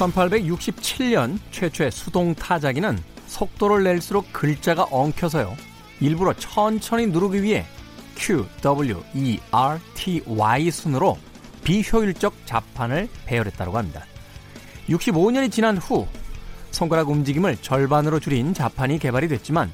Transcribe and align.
1867년 0.00 1.38
최초의 1.50 1.90
수동 1.90 2.34
타자기는 2.34 2.98
속도를 3.26 3.84
낼수록 3.84 4.32
글자가 4.32 4.86
엉켜서요. 4.90 5.54
일부러 6.00 6.32
천천히 6.34 7.06
누르기 7.06 7.42
위해 7.42 7.66
Q, 8.16 8.46
W, 8.62 9.02
E, 9.14 9.38
R, 9.50 9.78
T, 9.94 10.22
Y 10.26 10.70
순으로 10.70 11.18
비효율적 11.64 12.34
자판을 12.46 13.08
배열했다고 13.26 13.76
합니다. 13.76 14.04
65년이 14.88 15.52
지난 15.52 15.76
후 15.76 16.06
손가락 16.70 17.10
움직임을 17.10 17.58
절반으로 17.58 18.18
줄인 18.20 18.54
자판이 18.54 18.98
개발이 18.98 19.28
됐지만 19.28 19.70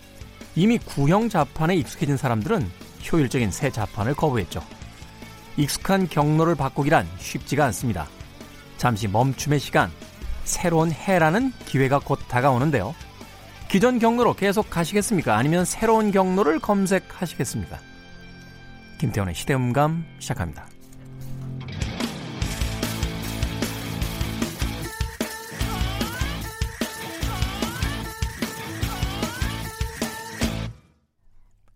이미 0.57 0.79
구형 0.79 1.29
자판에 1.29 1.77
익숙해진 1.77 2.16
사람들은 2.16 2.69
효율적인 3.13 3.51
새 3.51 3.71
자판을 3.71 4.15
거부했죠. 4.15 4.63
익숙한 5.57 6.09
경로를 6.09 6.55
바꾸기란 6.55 7.07
쉽지가 7.19 7.65
않습니다. 7.66 8.09
잠시 8.77 9.09
멈춤의 9.09 9.61
시간, 9.61 9.91
새로운 10.47 10.91
해라는 10.93 11.53
기회가 11.67 11.99
곧 11.99 12.21
다가오는데요. 12.29 12.95
기존 13.69 13.99
경로로 13.99 14.35
계속 14.35 14.71
가시겠습니까? 14.71 15.37
아니면 15.37 15.65
새로운 15.65 16.13
경로를 16.13 16.61
검색하시겠습니까? 16.61 17.79
김태원의 18.99 19.35
시대음감 19.35 20.07
시작합니다. 20.21 20.67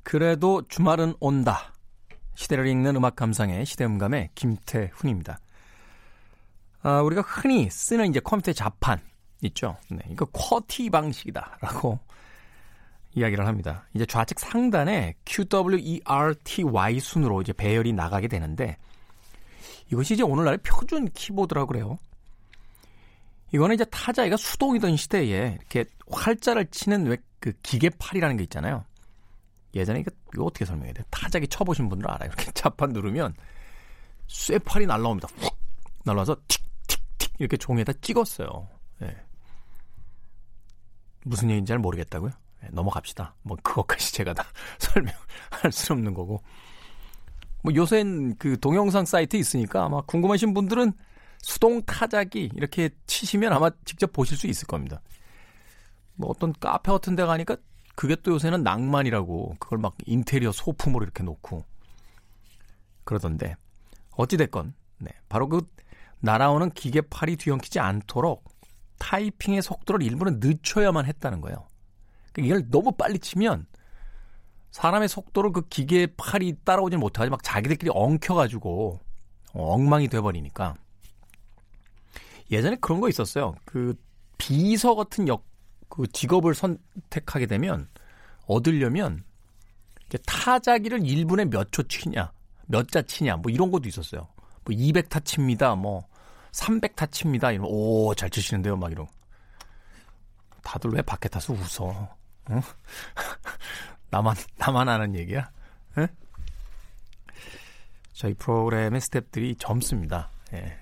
그래도 0.02 0.62
주말은 0.68 1.14
온다. 1.20 1.72
시대를 2.34 2.66
읽는 2.66 2.96
음악 2.96 3.14
감상의 3.16 3.66
시대음감의 3.66 4.30
김태훈입니다. 4.34 5.38
아, 6.82 7.00
우리가 7.02 7.22
흔히 7.22 7.68
쓰는 7.70 8.08
이제 8.08 8.20
컴퓨터 8.20 8.52
자판 8.52 9.00
있죠. 9.42 9.76
네, 9.90 9.98
이거 10.10 10.24
쿼티 10.26 10.90
방식이다라고 10.90 11.98
이야기를 13.14 13.46
합니다. 13.46 13.86
이제 13.94 14.06
좌측 14.06 14.38
상단에 14.38 15.14
QWERTY 15.24 17.00
순으로 17.00 17.42
이제 17.42 17.52
배열이 17.52 17.92
나가게 17.92 18.28
되는데 18.28 18.76
이것이 19.92 20.14
이제 20.14 20.22
오늘날의 20.22 20.58
표준 20.62 21.10
키보드라고 21.10 21.66
그래요. 21.66 21.98
이거는 23.52 23.74
이제 23.74 23.84
타자기가 23.86 24.36
수동이던 24.36 24.96
시대에 24.96 25.56
이렇게 25.58 25.84
활자를 26.08 26.66
치는 26.66 27.06
왜 27.06 27.16
그 27.40 27.52
기계팔이라는 27.62 28.36
게 28.36 28.42
있잖아요. 28.44 28.84
예전에 29.74 30.00
이거, 30.00 30.10
이거 30.34 30.44
어떻게 30.44 30.64
설명해야 30.64 30.92
돼? 30.92 31.02
타자기 31.10 31.48
쳐보신 31.48 31.88
분들 31.88 32.08
알아요. 32.10 32.28
이렇게 32.28 32.50
자판 32.52 32.90
누르면 32.90 33.34
쇠팔이 34.28 34.86
날라옵니다. 34.86 35.28
훅 35.38 35.56
날라와서 36.04 36.36
틱틱틱 36.46 36.69
이렇게 37.40 37.56
종이에다 37.56 37.94
찍었어요. 38.02 38.68
예. 39.02 39.16
무슨 41.24 41.48
얘기인지 41.50 41.70
잘 41.70 41.78
모르겠다고요? 41.78 42.30
네, 42.62 42.68
넘어갑시다. 42.70 43.34
뭐 43.42 43.56
그것까지 43.62 44.12
제가 44.12 44.34
다 44.34 44.44
설명할 44.78 45.72
수 45.72 45.92
없는 45.94 46.14
거고. 46.14 46.42
뭐 47.62 47.74
요새는 47.74 48.36
그 48.36 48.60
동영상 48.60 49.06
사이트 49.06 49.36
있으니까 49.36 49.86
아마 49.86 50.02
궁금하신 50.02 50.54
분들은 50.54 50.92
수동 51.42 51.82
타자기 51.82 52.50
이렇게 52.54 52.90
치시면 53.06 53.52
아마 53.52 53.70
직접 53.86 54.12
보실 54.12 54.36
수 54.36 54.46
있을 54.46 54.66
겁니다. 54.66 55.00
뭐 56.14 56.28
어떤 56.30 56.52
카페 56.52 56.92
같은 56.92 57.16
데 57.16 57.24
가니까 57.24 57.56
그게 57.94 58.16
또 58.16 58.32
요새는 58.32 58.62
낭만이라고 58.62 59.56
그걸 59.58 59.78
막 59.78 59.96
인테리어 60.04 60.52
소품으로 60.52 61.04
이렇게 61.04 61.22
놓고 61.22 61.64
그러던데 63.04 63.56
어찌됐건 64.12 64.74
네, 64.98 65.10
바로 65.30 65.48
그 65.48 65.66
날아오는 66.20 66.70
기계팔이 66.70 67.36
뒤엉키지 67.36 67.80
않도록 67.80 68.44
타이핑의 68.98 69.62
속도를 69.62 70.02
일부러 70.02 70.32
늦춰야만 70.34 71.06
했다는 71.06 71.40
거예요. 71.40 71.66
그러니까 72.32 72.56
이걸 72.56 72.70
너무 72.70 72.92
빨리 72.92 73.18
치면 73.18 73.66
사람의 74.70 75.08
속도를 75.08 75.52
그 75.52 75.62
기계 75.68 76.06
팔이 76.06 76.58
따라오지 76.64 76.96
못하지 76.96 77.30
막 77.30 77.42
자기들끼리 77.42 77.90
엉켜가지고 77.92 79.00
엉망이 79.52 80.08
돼버리니까 80.08 80.74
예전에 82.50 82.76
그런 82.76 83.00
거 83.00 83.08
있었어요. 83.08 83.54
그 83.64 83.94
비서 84.38 84.94
같은 84.94 85.26
역, 85.28 85.44
그 85.88 86.06
직업을 86.06 86.54
선택하게 86.54 87.46
되면 87.46 87.88
얻으려면 88.46 89.24
타자기를 90.26 91.00
1분에 91.00 91.48
몇 91.50 91.70
초 91.70 91.82
치냐, 91.84 92.32
몇 92.66 92.90
자 92.90 93.02
치냐, 93.02 93.36
뭐 93.36 93.50
이런 93.50 93.70
것도 93.70 93.88
있었어요. 93.88 94.28
뭐 94.64 94.74
200타 94.74 95.24
칩니다, 95.24 95.74
뭐 95.76 96.06
300 96.52 96.96
타 96.96 97.06
칩니다. 97.06 97.52
이러면 97.52 97.70
오, 97.70 98.14
잘 98.14 98.30
치시는데요, 98.30 98.76
막 98.76 98.90
이런. 98.90 99.06
다들 100.62 100.90
왜 100.90 101.02
밖에 101.02 101.28
타서 101.28 101.52
웃어? 101.52 101.86
어? 101.86 102.62
나만 104.10 104.34
나만 104.56 104.88
아는 104.88 105.14
얘기야? 105.14 105.50
에? 105.98 106.06
저희 108.12 108.34
프로그램의 108.34 109.00
스탭들이 109.00 109.58
젊습니다. 109.58 110.30
예. 110.52 110.76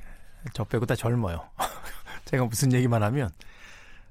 저 0.54 0.64
빼고 0.64 0.86
다 0.86 0.94
젊어요. 0.94 1.48
제가 2.24 2.44
무슨 2.46 2.72
얘기만 2.72 3.02
하면 3.02 3.30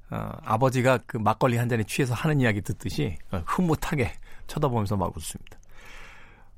어, 0.09 0.31
아버지가 0.44 1.00
그 1.06 1.18
막걸리 1.18 1.57
한 1.57 1.68
잔에 1.68 1.84
취해서 1.84 2.13
하는 2.13 2.39
이야기 2.39 2.62
듣듯이 2.62 3.18
어, 3.31 3.44
흐뭇하게 3.45 4.13
쳐다보면서 4.47 4.95
막 4.95 5.16
웃습니다. 5.16 5.59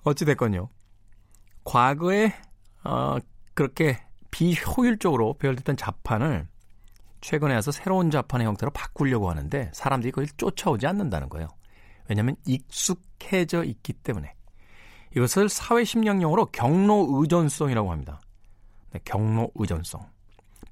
어찌 0.04 0.26
됐건요. 0.26 0.70
과거에 1.64 2.34
어, 2.84 3.18
그렇게 3.54 4.00
비효율적으로 4.32 5.36
배열됐던 5.38 5.78
자판을 5.78 6.48
최근에 7.22 7.54
와서 7.54 7.72
새로운 7.72 8.12
자판의 8.12 8.48
형태로 8.48 8.72
바꾸려고 8.72 9.30
하는데 9.30 9.72
사람들이 9.74 10.12
그걸 10.12 10.28
쫓아오지 10.38 10.88
않는다는 10.88 11.30
거예요. 11.30 11.48
왜냐하면 12.08 12.36
익숙해져 12.46 13.64
있기 13.64 13.94
때문에. 13.94 14.34
이것을 15.16 15.50
사회심리학용어로 15.50 16.48
경로 16.48 17.08
의존성이라고 17.12 17.92
합니다. 17.92 18.22
네, 18.92 19.00
경로 19.04 19.52
의존성. 19.56 20.08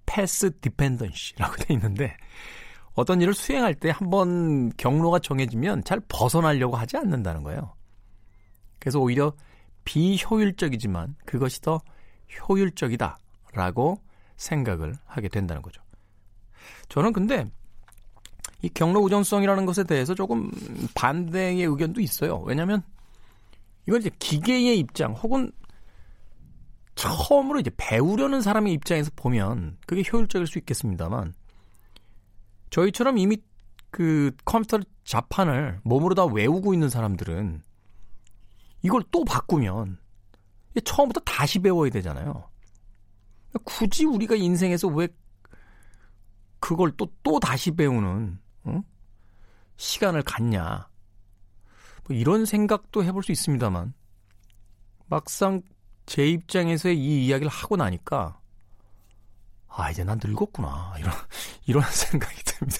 패스 0.06 0.58
디펜던시라고 0.60 1.56
돼 1.58 1.74
있는데 1.74 2.16
어떤 2.94 3.22
일을 3.22 3.34
수행할 3.34 3.76
때 3.76 3.92
한번 3.92 4.72
경로가 4.78 5.20
정해지면 5.20 5.84
잘 5.84 6.00
벗어나려고 6.08 6.78
하지 6.78 6.98
않는다는 6.98 7.44
거예요. 7.44 7.76
그래서 8.80 9.00
오히려 9.00 9.34
비효율적이지만 9.84 11.16
그것이 11.26 11.62
더 11.62 11.80
효율적이다 12.50 13.18
라고 13.54 14.00
생각을 14.36 14.96
하게 15.06 15.30
된다는 15.30 15.62
거죠. 15.62 15.82
저는 16.90 17.14
근데 17.14 17.50
이 18.62 18.70
경로 18.70 19.02
우전성이라는 19.02 19.66
것에 19.66 19.84
대해서 19.84 20.16
조금 20.16 20.50
반대의 20.96 21.64
의견도 21.64 22.02
있어요. 22.02 22.40
왜냐하면 22.40 22.84
이건 23.88 24.02
이제 24.02 24.10
기계의 24.20 24.80
입장 24.80 25.14
혹은 25.14 25.52
처음으로 26.96 27.60
이제 27.60 27.72
배우려는 27.78 28.42
사람의 28.42 28.74
입장에서 28.74 29.12
보면 29.16 29.78
그게 29.86 30.04
효율적일 30.12 30.48
수 30.48 30.58
있겠습니다만 30.60 31.34
저희처럼 32.72 33.18
이미 33.18 33.38
그 33.92 34.32
컴퓨터 34.44 34.80
자판을 35.04 35.80
몸으로 35.84 36.16
다 36.16 36.26
외우고 36.26 36.74
있는 36.74 36.90
사람들은 36.90 37.62
이걸 38.82 39.04
또 39.12 39.24
바꾸면 39.24 39.98
처음부터 40.84 41.22
다시 41.22 41.60
배워야 41.60 41.90
되잖아요. 41.90 42.50
굳이 43.64 44.06
우리가 44.06 44.36
인생에서 44.36 44.88
왜 44.88 45.08
그걸 46.60 46.92
또, 46.98 47.08
또 47.24 47.40
다시 47.40 47.72
배우는, 47.72 48.40
어? 48.66 48.82
시간을 49.78 50.24
갖냐. 50.24 50.88
뭐 52.08 52.16
이런 52.18 52.46
생각도 52.46 53.04
해볼 53.04 53.24
수 53.24 53.32
있습니다만, 53.32 53.94
막상 55.08 55.62
제 56.06 56.28
입장에서 56.28 56.90
이 56.90 57.28
이야기를 57.28 57.50
하고 57.52 57.76
나니까, 57.78 58.40
아, 59.68 59.92
이제 59.92 60.04
난 60.04 60.20
늙었구나. 60.24 60.96
이런, 60.98 61.14
이런 61.68 61.84
생각이 61.84 62.44
듭니다. 62.44 62.78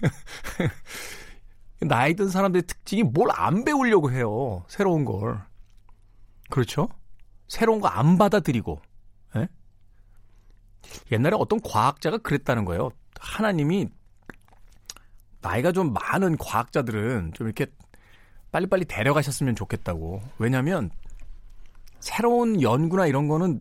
나이 1.82 2.14
든 2.14 2.28
사람들의 2.28 2.64
특징이 2.64 3.02
뭘 3.04 3.30
안 3.32 3.64
배우려고 3.64 4.10
해요. 4.10 4.64
새로운 4.68 5.04
걸. 5.04 5.40
그렇죠? 6.50 6.88
새로운 7.48 7.80
거 7.80 7.88
안 7.88 8.18
받아들이고, 8.18 8.82
예? 8.82 8.89
옛날에 11.12 11.36
어떤 11.38 11.60
과학자가 11.60 12.18
그랬다는 12.18 12.64
거예요. 12.64 12.90
하나님이 13.18 13.88
나이가 15.40 15.72
좀 15.72 15.92
많은 15.92 16.36
과학자들은 16.36 17.32
좀 17.34 17.46
이렇게 17.46 17.66
빨리빨리 18.52 18.84
데려가셨으면 18.86 19.54
좋겠다고. 19.54 20.22
왜냐면 20.38 20.90
새로운 22.00 22.60
연구나 22.62 23.06
이런 23.06 23.28
거는 23.28 23.60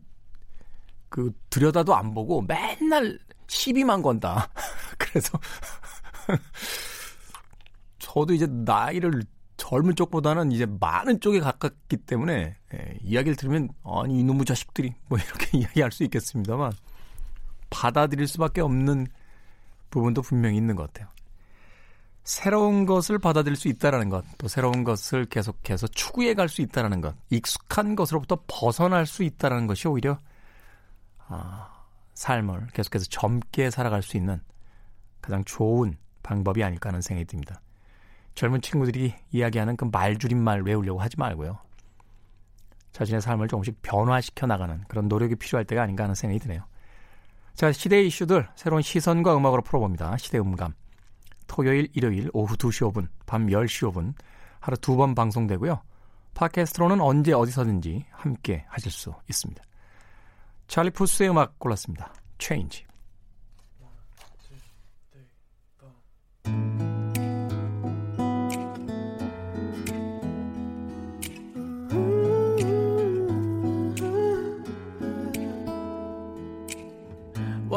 그 1.10 1.32
들여다도 1.50 1.96
안 1.96 2.14
보고 2.14 2.42
맨날 2.42 3.20
시비만 3.48 4.02
건다. 4.02 4.50
그래서 4.98 5.40
저도 8.00 8.34
이제 8.34 8.48
나이를 8.48 9.24
젊은 9.58 9.96
쪽보다는 9.96 10.52
이제 10.52 10.66
많은 10.66 11.20
쪽에 11.20 11.40
가깝기 11.40 11.98
때문에 11.98 12.56
예, 12.74 12.98
이야기를 13.04 13.36
들으면 13.36 13.70
아니 13.84 14.20
이놈의 14.20 14.46
자식들이 14.46 14.96
뭐 15.08 15.18
이렇게 15.18 15.58
이야기할 15.58 15.92
수 15.92 16.04
있겠습니다만 16.04 16.72
받아들일 17.70 18.28
수밖에 18.28 18.62
없는 18.62 19.08
부분도 19.90 20.22
분명히 20.22 20.58
있는 20.58 20.76
것 20.76 20.88
같아요. 20.88 21.10
새로운 22.24 22.86
것을 22.86 23.18
받아들일 23.18 23.56
수 23.56 23.68
있다라는 23.70 24.10
것, 24.10 24.24
또 24.38 24.48
새로운 24.48 24.84
것을 24.84 25.26
계속해서 25.26 25.88
추구해 25.88 26.36
갈 26.36 26.48
수 26.48 26.62
있다라는 26.62 27.02
것, 27.02 27.16
익숙한 27.30 27.96
것으로부터 27.96 28.38
벗어날 28.48 29.06
수 29.06 29.24
있다라는 29.24 29.66
것이 29.66 29.88
오히려 29.88 30.20
아, 31.28 31.86
삶을 32.14 32.68
계속해서 32.74 33.06
젊게 33.06 33.70
살아갈 33.72 34.04
수 34.04 34.18
있는 34.18 34.42
가장 35.22 35.44
좋은 35.44 35.98
방법이 36.22 36.64
아닐까 36.64 36.90
하는 36.90 37.02
생각이 37.02 37.26
듭니다. 37.26 37.62
젊은 38.36 38.62
친구들이 38.62 39.14
이야기하는 39.32 39.76
그 39.76 39.86
말줄임말 39.86 40.62
외우려고 40.62 41.02
하지 41.02 41.18
말고요. 41.18 41.58
자신의 42.92 43.22
삶을 43.22 43.48
조금씩 43.48 43.82
변화시켜 43.82 44.48
나가는 44.48 44.84
그런 44.88 45.08
노력이 45.08 45.36
필요할 45.36 45.66
때가 45.66 45.82
아닌가 45.82 46.04
하는 46.04 46.16
생각이 46.16 46.40
드네요. 46.40 46.64
자, 47.60 47.74
시대 47.74 48.02
이슈들 48.02 48.48
새로운 48.56 48.82
시선과 48.82 49.36
음악으로 49.36 49.62
풀어봅니다. 49.64 50.16
시대 50.16 50.38
음감. 50.40 50.74
토요일, 51.46 51.90
일요일 51.92 52.30
오후 52.32 52.56
2시 52.56 52.90
5분, 52.90 53.10
밤 53.26 53.48
10시 53.48 53.92
5분 53.92 54.14
하루 54.62 54.78
두 54.78 54.96
번 54.96 55.14
방송되고요. 55.14 55.82
팟캐스트로는 56.36 57.02
언제 57.02 57.34
어디서든지 57.34 58.06
함께 58.12 58.64
하실 58.70 58.94
수 58.94 59.14
있습니다. 59.30 59.62
찰리 60.70 60.90
푸스의 60.90 61.32
음악 61.32 61.60
골랐습니다. 61.60 62.14
Change. 62.40 62.86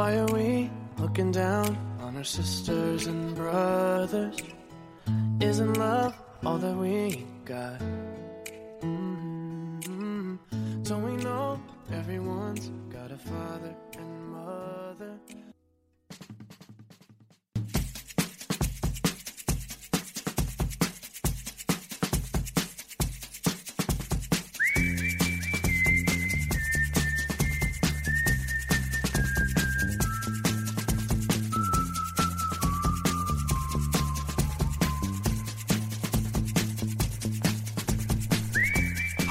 Why 0.03 0.17
are 0.17 0.33
we 0.35 0.69
looking 0.99 1.31
down 1.31 1.79
on 2.01 2.17
our 2.17 2.25
sisters 2.25 3.07
and 3.07 3.37
brothers? 3.37 4.37
Isn't 5.41 5.75
love 5.75 6.21
all 6.45 6.59
that 6.59 6.75
we 6.75 7.25
got? 7.45 7.79
Mm-hmm. 8.81 10.35
Don't 10.83 11.05
we 11.05 11.23
know 11.23 11.63
everyone's 11.93 12.73
got 12.91 13.13
a 13.13 13.17
father 13.17 13.77
and 13.97 14.27
mother? 14.33 15.21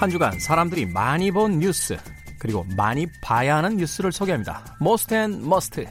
한 0.01 0.09
주간 0.09 0.39
사람들이 0.39 0.87
많이 0.87 1.29
본 1.29 1.59
뉴스 1.59 1.95
그리고 2.39 2.65
많이 2.75 3.05
봐야 3.21 3.57
하는 3.57 3.77
뉴스를 3.77 4.11
소개합니다. 4.11 4.75
Most 4.81 5.13
and 5.13 5.45
Must 5.45 5.85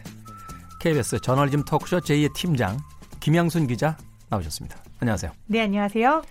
KBS 0.81 1.21
저널리즘 1.21 1.65
토크쇼 1.65 2.01
제2의 2.01 2.35
팀장 2.35 2.77
김양순 3.21 3.69
기자 3.69 3.97
나오셨습니다. 4.29 4.77
안녕하세요. 4.99 5.31
네, 5.47 5.61
안녕하세요. 5.61 6.23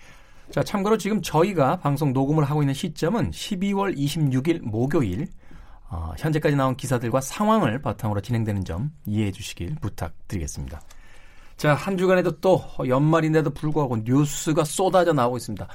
자, 0.51 0.61
참고로 0.61 0.97
지금 0.97 1.21
저희가 1.21 1.77
방송 1.77 2.11
녹음을 2.11 2.43
하고 2.43 2.61
있는 2.61 2.73
시점은 2.73 3.31
12월 3.31 3.97
26일 3.97 4.61
목요일 4.61 5.29
어, 5.87 6.11
현재까지 6.17 6.57
나온 6.57 6.75
기사들과 6.75 7.21
상황을 7.21 7.81
바탕으로 7.81 8.19
진행되는 8.19 8.65
점 8.65 8.91
이해해 9.05 9.31
주시길 9.31 9.75
부탁드리겠습니다. 9.79 10.81
자, 11.55 11.75
한 11.75 11.97
주간에도 11.97 12.41
또 12.41 12.61
연말인데도 12.85 13.51
불구하고 13.51 13.99
뉴스가 14.03 14.65
쏟아져 14.65 15.13
나오고 15.13 15.37
있습니다. 15.37 15.65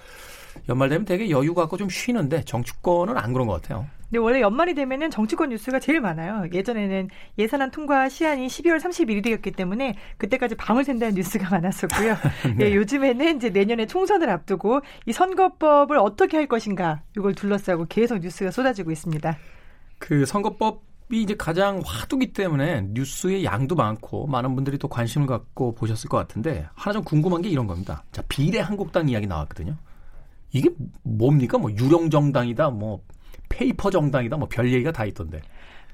연말 0.69 0.89
되면 0.89 1.05
되게 1.05 1.31
여유 1.31 1.55
갖고 1.55 1.77
좀 1.77 1.89
쉬는데 1.89 2.43
정치권은 2.45 3.17
안 3.17 3.33
그런 3.33 3.47
것 3.47 3.61
같아요. 3.61 3.87
네, 4.15 4.19
원래 4.19 4.41
연말이 4.41 4.75
되면은 4.75 5.11
정치권 5.11 5.49
뉴스가 5.49 5.81
제일 5.81 6.01
많아요. 6.01 6.47
예전에는 6.53 7.09
예산안 7.37 7.73
통과 7.73 8.09
시한이 8.09 8.47
12월 8.47 8.79
31일이었기 8.79 9.57
때문에 9.57 9.97
그때까지 10.19 10.55
밤을 10.55 10.85
샌다는 10.85 11.15
뉴스가 11.15 11.51
많았었고요. 11.51 12.17
네. 12.57 12.65
네, 12.67 12.75
요즘에는 12.77 13.37
이제 13.37 13.51
내년에 13.51 13.87
총선을 13.87 14.31
앞두고 14.31 14.83
이 15.07 15.13
선거법을 15.13 15.99
어떻게 15.99 16.37
할 16.37 16.47
것인가 16.47 17.03
이걸 17.17 17.35
둘러싸고 17.35 17.87
계속 17.89 18.21
뉴스가 18.21 18.53
쏟아지고 18.53 18.93
있습니다. 18.93 19.37
그 19.99 20.25
선거법 20.27 20.83
이 21.11 21.23
이제 21.23 21.35
가장 21.37 21.83
화두기 21.85 22.33
때문에 22.33 22.83
뉴스의 22.93 23.45
양도 23.45 23.75
많고 23.75 24.27
많은 24.27 24.55
분들이 24.55 24.79
또 24.79 24.89
관심을 24.89 25.27
갖고 25.27 25.75
보셨을 25.75 26.09
것 26.09 26.17
같은데 26.17 26.67
하나 26.75 26.93
좀 26.95 27.03
궁금한 27.05 27.43
게 27.43 27.49
이런 27.49 27.67
겁니다. 27.67 28.05
자 28.13 28.23
비례 28.29 28.61
한국당 28.61 29.09
이야기 29.09 29.27
나왔거든요. 29.27 29.77
이게 30.55 30.71
뭡니까? 31.03 31.59
뭐 31.59 31.71
유령 31.71 32.09
정당이다, 32.11 32.71
뭐 32.71 33.01
페이퍼 33.51 33.91
정당이다, 33.91 34.37
뭐 34.39 34.49
별 34.49 34.73
얘기가 34.73 34.93
다 34.93 35.05
있던데. 35.05 35.41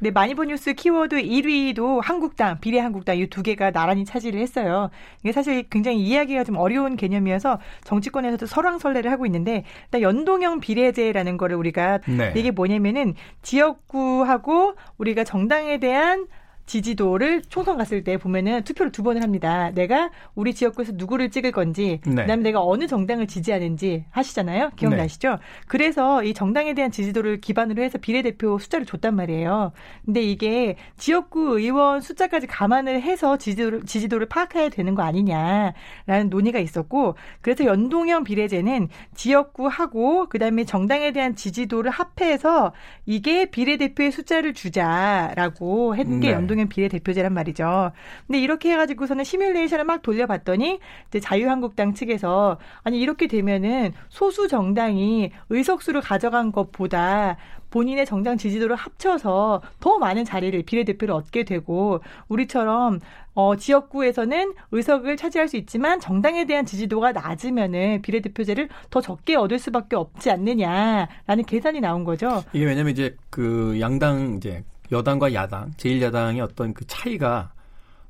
네, 0.02 0.10
많이 0.10 0.34
본 0.34 0.48
뉴스 0.48 0.72
키워드 0.72 1.22
1위도 1.22 2.00
한국당, 2.02 2.58
비례한국당 2.60 3.18
이 3.18 3.26
두 3.26 3.42
개가 3.42 3.70
나란히 3.70 4.04
차지를 4.06 4.40
했어요. 4.40 4.88
이게 5.22 5.32
사실 5.32 5.62
굉장히 5.68 5.98
이해하기가 6.02 6.44
좀 6.44 6.56
어려운 6.56 6.96
개념이어서 6.96 7.58
정치권에서도 7.84 8.46
설왕설래를 8.46 9.10
하고 9.10 9.26
있는데 9.26 9.64
일단 9.84 10.00
연동형 10.00 10.60
비례제라는 10.60 11.36
거를 11.36 11.56
우리가 11.56 11.98
네. 12.06 12.32
이게 12.34 12.50
뭐냐면은 12.50 13.14
지역구하고 13.42 14.74
우리가 14.98 15.24
정당에 15.24 15.78
대한 15.78 16.26
지지도를 16.70 17.42
총선 17.48 17.76
갔을 17.76 18.04
때 18.04 18.16
보면은 18.16 18.62
투표를 18.62 18.92
두 18.92 19.02
번을 19.02 19.24
합니다. 19.24 19.72
내가 19.74 20.10
우리 20.36 20.54
지역구에서 20.54 20.92
누구를 20.94 21.30
찍을 21.30 21.50
건지, 21.50 22.00
네. 22.06 22.14
그다음에 22.22 22.36
내가 22.44 22.62
어느 22.62 22.86
정당을 22.86 23.26
지지하는지 23.26 24.04
하시잖아요. 24.10 24.70
기억나시죠? 24.76 25.30
네. 25.30 25.36
그래서 25.66 26.22
이 26.22 26.32
정당에 26.32 26.74
대한 26.74 26.92
지지도를 26.92 27.40
기반으로 27.40 27.82
해서 27.82 27.98
비례대표 27.98 28.58
숫자를 28.60 28.86
줬단 28.86 29.16
말이에요. 29.16 29.72
근데 30.04 30.22
이게 30.22 30.76
지역구 30.96 31.58
의원 31.58 32.00
숫자까지 32.00 32.46
감안을 32.46 33.02
해서 33.02 33.36
지지도를, 33.36 33.82
지지도를 33.84 34.28
파악해야 34.28 34.68
되는 34.68 34.94
거 34.94 35.02
아니냐라는 35.02 36.28
논의가 36.28 36.60
있었고, 36.60 37.16
그래서 37.40 37.64
연동형 37.64 38.22
비례제는 38.22 38.90
지역구하고 39.14 40.28
그다음에 40.28 40.62
정당에 40.62 41.10
대한 41.10 41.34
지지도를 41.34 41.90
합해서 41.90 42.72
이게 43.06 43.46
비례대표의 43.46 44.12
숫자를 44.12 44.54
주자라고 44.54 45.96
했는 45.96 46.20
게 46.20 46.28
네. 46.28 46.34
연동 46.34 46.59
형 46.60 46.68
비례대표제란 46.68 47.32
말이죠. 47.32 47.92
근데 48.26 48.40
이렇게 48.40 48.72
해가지고서는 48.72 49.24
시뮬레이션을 49.24 49.84
막 49.84 50.02
돌려봤더니 50.02 50.78
이제 51.08 51.20
자유한국당 51.20 51.94
측에서 51.94 52.58
아니 52.82 53.00
이렇게 53.00 53.26
되면은 53.26 53.92
소수 54.08 54.48
정당이 54.48 55.32
의석수를 55.48 56.00
가져간 56.00 56.52
것보다 56.52 57.36
본인의 57.70 58.04
정당 58.04 58.36
지지도를 58.36 58.76
합쳐서 58.76 59.62
더 59.78 59.98
많은 59.98 60.24
자리를 60.24 60.60
비례대표를 60.62 61.14
얻게 61.14 61.44
되고 61.44 62.00
우리처럼 62.28 63.00
어, 63.34 63.56
지역구에서는 63.56 64.54
의석을 64.72 65.16
차지할 65.16 65.48
수 65.48 65.56
있지만 65.56 66.00
정당에 66.00 66.44
대한 66.46 66.66
지지도가 66.66 67.12
낮으면은 67.12 68.02
비례대표제를 68.02 68.68
더 68.90 69.00
적게 69.00 69.36
얻을 69.36 69.58
수밖에 69.58 69.96
없지 69.96 70.30
않느냐라는 70.30 71.44
계산이 71.46 71.80
나온 71.80 72.04
거죠. 72.04 72.42
이게 72.52 72.66
왜냐면 72.66 72.92
이제 72.92 73.16
그 73.30 73.78
양당 73.80 74.36
이제 74.36 74.64
여당과 74.92 75.34
야당, 75.34 75.70
제1야당의 75.72 76.42
어떤 76.42 76.74
그 76.74 76.86
차이가 76.86 77.52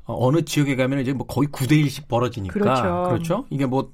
어, 0.05 0.27
어느 0.27 0.43
지역에 0.45 0.77
가면 0.77 1.01
이제 1.01 1.13
뭐 1.13 1.27
거의 1.27 1.49
9대 1.49 1.73
1씩 1.85 2.09
벌어지니까. 2.09 2.53
그렇죠. 2.53 2.83
그렇죠? 3.09 3.47
이게 3.51 3.67
뭐 3.67 3.93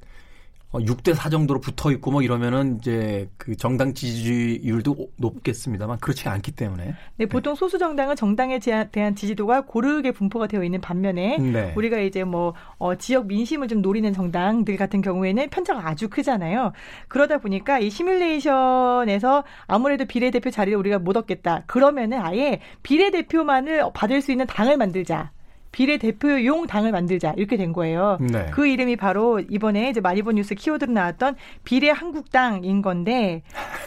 6대 0.72 1.12
어, 1.12 1.14
4 1.14 1.30
정도로 1.30 1.60
붙어 1.60 1.90
있고 1.92 2.10
뭐 2.10 2.22
이러면은 2.22 2.78
이제 2.78 3.28
그 3.36 3.56
정당 3.56 3.94
지지율도 3.94 5.10
높겠습니다만 5.16 5.98
그렇지 5.98 6.28
않기 6.28 6.52
때문에. 6.52 6.94
네, 7.16 7.26
보통 7.26 7.54
네. 7.54 7.58
소수 7.58 7.78
정당은 7.78 8.16
정당에 8.16 8.58
대한 8.58 9.14
지지도가 9.14 9.62
고르게 9.62 10.12
분포가 10.12 10.46
되어 10.46 10.64
있는 10.64 10.80
반면에 10.80 11.38
네. 11.38 11.72
우리가 11.76 11.98
이제 11.98 12.24
뭐 12.24 12.54
어, 12.78 12.96
지역 12.96 13.26
민심을 13.26 13.68
좀 13.68 13.80
노리는 13.80 14.12
정당들 14.12 14.76
같은 14.76 15.00
경우에는 15.00 15.50
편차가 15.50 15.88
아주 15.88 16.08
크잖아요. 16.08 16.72
그러다 17.08 17.38
보니까 17.38 17.78
이 17.78 17.90
시뮬레이션에서 17.90 19.44
아무래도 19.66 20.04
비례대표 20.04 20.50
자리를 20.50 20.76
우리가 20.78 20.98
못 20.98 21.16
얻겠다. 21.16 21.64
그러면은 21.66 22.20
아예 22.20 22.60
비례대표만을 22.82 23.90
받을 23.94 24.20
수 24.20 24.32
있는 24.32 24.46
당을 24.46 24.76
만들자. 24.76 25.35
비례대표용 25.76 26.66
당을 26.66 26.90
만들자 26.90 27.34
이렇게 27.36 27.58
된 27.58 27.74
거예요. 27.74 28.16
네. 28.18 28.46
그 28.50 28.66
이름이 28.66 28.96
바로 28.96 29.40
이번에 29.40 29.90
이제 29.90 30.00
많이 30.00 30.22
본 30.22 30.36
뉴스 30.36 30.54
키워드로 30.54 30.90
나왔던 30.90 31.36
비례 31.64 31.90
한국당인 31.90 32.80
건데 32.80 33.42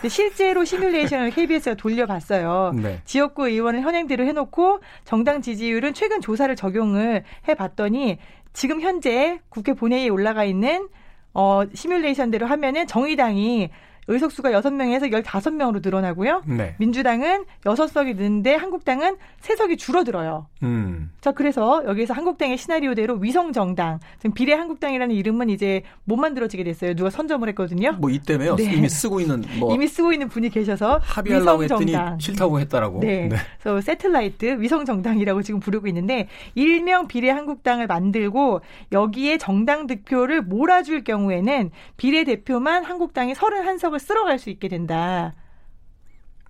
실제로 0.08 0.66
시뮬레이션을 0.66 1.32
KBS가 1.32 1.74
돌려봤어요. 1.74 2.74
네. 2.76 3.02
지역구 3.06 3.50
의원을 3.50 3.82
현행대로 3.82 4.24
해놓고 4.24 4.82
정당 5.04 5.42
지지율은 5.42 5.96
최근 5.96 6.22
조사를 6.22 6.56
적용을 6.56 7.24
해봤더니 7.48 8.20
지금 8.54 8.82
현재 8.82 9.40
국회 9.50 9.74
본회의에 9.74 10.10
올라가 10.10 10.44
있는 10.44 10.90
어, 11.34 11.64
시뮬레이션대로 11.74 12.46
하면은 12.46 12.86
정의당이 12.86 13.72
의석수가 14.10 14.52
6명에서 14.52 15.12
15명으로 15.24 15.82
늘어나고요. 15.84 16.42
네. 16.48 16.76
민주당은 16.80 17.46
6석이 17.64 18.16
느는데 18.16 18.56
한국당은 18.56 19.16
3석이 19.42 19.78
줄어들어요. 19.78 20.48
음. 20.64 21.12
자, 21.22 21.32
그래서 21.32 21.84
여기서 21.86 22.14
한국당의 22.14 22.58
시나리오대로 22.58 23.16
위성정당, 23.16 24.00
지금 24.18 24.34
비례 24.34 24.54
한국당이라는 24.54 25.16
이름은 25.16 25.50
이제 25.50 25.84
못 26.04 26.18
만들어지게 26.18 26.64
됐어요. 26.64 26.96
누가 26.96 27.10
선점을 27.10 27.48
했거든요. 27.50 27.94
뭐 27.94 28.10
이 28.10 28.18
때문에요. 28.20 28.56
네. 28.56 28.74
이미 28.74 28.90
쓰고 28.90 29.20
있는 29.22 29.44
뭐 29.60 29.74
이미 29.76 29.88
쓰고 29.88 30.12
있는 30.12 30.28
분이 30.30 30.50
계셔서 30.50 31.00
합의하려고 31.04 31.64
했더니 31.64 31.94
싫다고 32.20 32.60
했다라고. 32.60 33.00
네. 33.02 33.28
네. 33.28 33.38
그래서 33.62 33.80
세틀라이트 33.82 34.60
위성정당이라고 34.60 35.44
지금 35.44 35.60
부르고 35.60 35.88
있는데 35.88 36.28
일명 36.56 37.08
비례 37.08 37.30
한국당을 37.30 37.86
만들고 37.86 38.62
여기에 38.92 39.38
정당 39.38 39.86
득표를 39.86 40.42
몰아줄 40.42 41.04
경우에는 41.04 41.70
비례 41.98 42.24
대표만 42.24 42.84
한국당이 42.84 43.34
31석을 43.34 43.99
쓸어갈 44.00 44.40
수 44.40 44.50
있게 44.50 44.68
된다. 44.68 45.34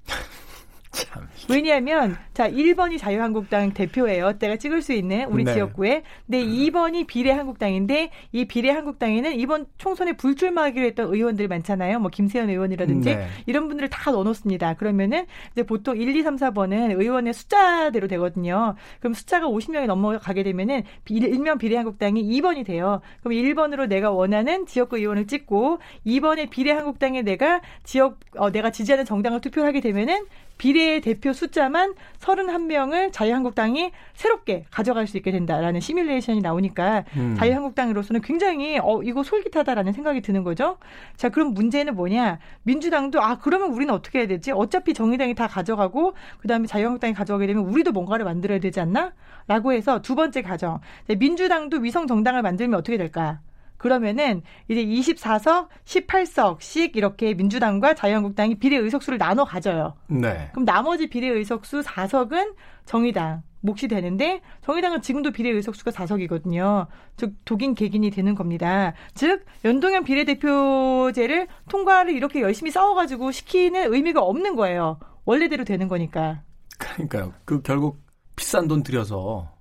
참. 0.92 1.28
왜냐하면 1.50 2.18
자 2.34 2.50
1번이 2.50 2.98
자유한국당 2.98 3.74
대표예요. 3.74 4.40
때가 4.40 4.56
찍을 4.56 4.82
수 4.82 4.94
있는 4.94 5.26
우리 5.26 5.44
네. 5.44 5.54
지역구에. 5.54 6.04
근데 6.26 6.44
2번이 6.44 7.06
비례한국당인데 7.06 8.12
이 8.32 8.46
비례한국당에는 8.46 9.40
이번 9.40 9.68
총선에 9.78 10.14
불출마하기로 10.14 10.86
했던 10.86 11.14
의원들 11.14 11.48
많잖아요. 11.48 12.00
뭐 12.00 12.10
김세현 12.10 12.50
의원이라든지 12.50 13.16
네. 13.16 13.28
이런 13.46 13.68
분들을 13.68 13.90
다 13.90 14.12
넣어놓습니다. 14.12 14.76
그러면은 14.76 15.26
이제 15.52 15.64
보통 15.64 15.96
1, 15.96 16.16
2, 16.16 16.24
3, 16.24 16.38
4번은 16.38 17.00
의원의 17.00 17.34
숫자대로 17.34 18.08
되거든요. 18.08 18.76
그럼 19.00 19.14
숫자가 19.14 19.48
50명이 19.48 19.86
넘어가게 19.86 20.44
되면은 20.44 20.84
일명 21.08 21.58
비례한국당이 21.60 22.24
2번이 22.24 22.66
돼요. 22.66 23.02
그럼 23.22 23.34
1번으로 23.34 23.88
내가 23.88 24.12
원하는 24.12 24.66
지역구 24.66 24.98
의원을 24.98 25.28
찍고 25.28 25.80
2번에 26.06 26.50
비례한국당에 26.50 27.22
내가 27.22 27.62
지역 27.84 28.20
어, 28.38 28.52
내가 28.52 28.72
지지하는 28.72 29.06
정당을 29.06 29.42
투표하게 29.42 29.82
되면은 29.82 30.26
비례 30.60 31.00
대표 31.00 31.32
숫자만 31.34 31.96
31명을 32.20 33.12
자유한국당이 33.14 33.92
새롭게 34.14 34.66
가져갈 34.70 35.08
수 35.08 35.16
있게 35.18 35.32
된다라는 35.32 35.80
시뮬레이션이 35.80 36.42
나오니까 36.42 37.06
음. 37.16 37.36
자유한국당으로서는 37.40 38.22
굉장히 38.22 38.78
어 38.78 39.02
이거 39.02 39.24
솔깃하다라는 39.24 39.94
생각이 39.94 40.22
드는 40.22 40.44
거죠. 40.44 40.78
자, 41.16 41.30
그럼 41.30 41.54
문제는 41.54 41.96
뭐냐? 41.96 42.40
민주당도 42.64 43.22
아 43.22 43.40
그러면 43.40 43.72
우리는 43.72 43.92
어떻게 43.94 44.20
해야 44.20 44.28
되지? 44.28 44.52
어차피 44.52 44.94
정의당이 44.94 45.34
다 45.34 45.48
가져가고 45.48 46.14
그다음에 46.42 46.68
자유한국당이 46.68 47.14
가져가게 47.14 47.48
되면 47.48 47.64
우리도 47.64 47.94
뭔가를 47.94 48.26
만들어야 48.26 48.60
되지 48.60 48.82
않나? 48.82 49.14
라고 49.48 49.72
해서 49.72 50.02
두 50.02 50.14
번째 50.14 50.42
가정. 50.42 50.82
민주당도 51.08 51.78
위성 51.78 52.06
정당을 52.06 52.42
만들면 52.42 52.78
어떻게 52.78 52.98
될까? 52.98 53.40
그러면은 53.80 54.44
이제 54.68 54.86
24석, 54.86 55.70
18석씩 55.86 56.96
이렇게 56.96 57.34
민주당과 57.34 57.96
자유한국당이 57.96 58.60
비례 58.60 58.78
의석수를 58.78 59.18
나눠 59.18 59.46
가져요. 59.46 59.96
네. 60.08 60.50
그럼 60.52 60.66
나머지 60.66 61.08
비례 61.08 61.30
의석수 61.30 61.82
4석은 61.82 62.56
정의당 62.86 63.42
몫이 63.62 63.88
되는데 63.88 64.42
정의당은 64.64 65.02
지금도 65.02 65.32
비례 65.32 65.50
의석수가 65.50 65.92
4석이거든요. 65.92 66.88
즉 67.16 67.34
독인 67.46 67.74
개긴이 67.74 68.12
되는 68.12 68.36
겁니다. 68.36 68.94
즉 69.14 69.46
연동형 69.64 70.04
비례대표제를 70.04 71.48
통과를 71.70 72.14
이렇게 72.14 72.42
열심히 72.42 72.72
싸워가지고 72.72 73.32
시키는 73.32 73.94
의미가 73.94 74.22
없는 74.22 74.56
거예요. 74.56 75.00
원래대로 75.24 75.64
되는 75.64 75.88
거니까. 75.88 76.44
그러니까요. 76.78 77.34
그 77.46 77.62
결국 77.62 78.02
비싼 78.36 78.68
돈 78.68 78.84
들여서 78.84 79.52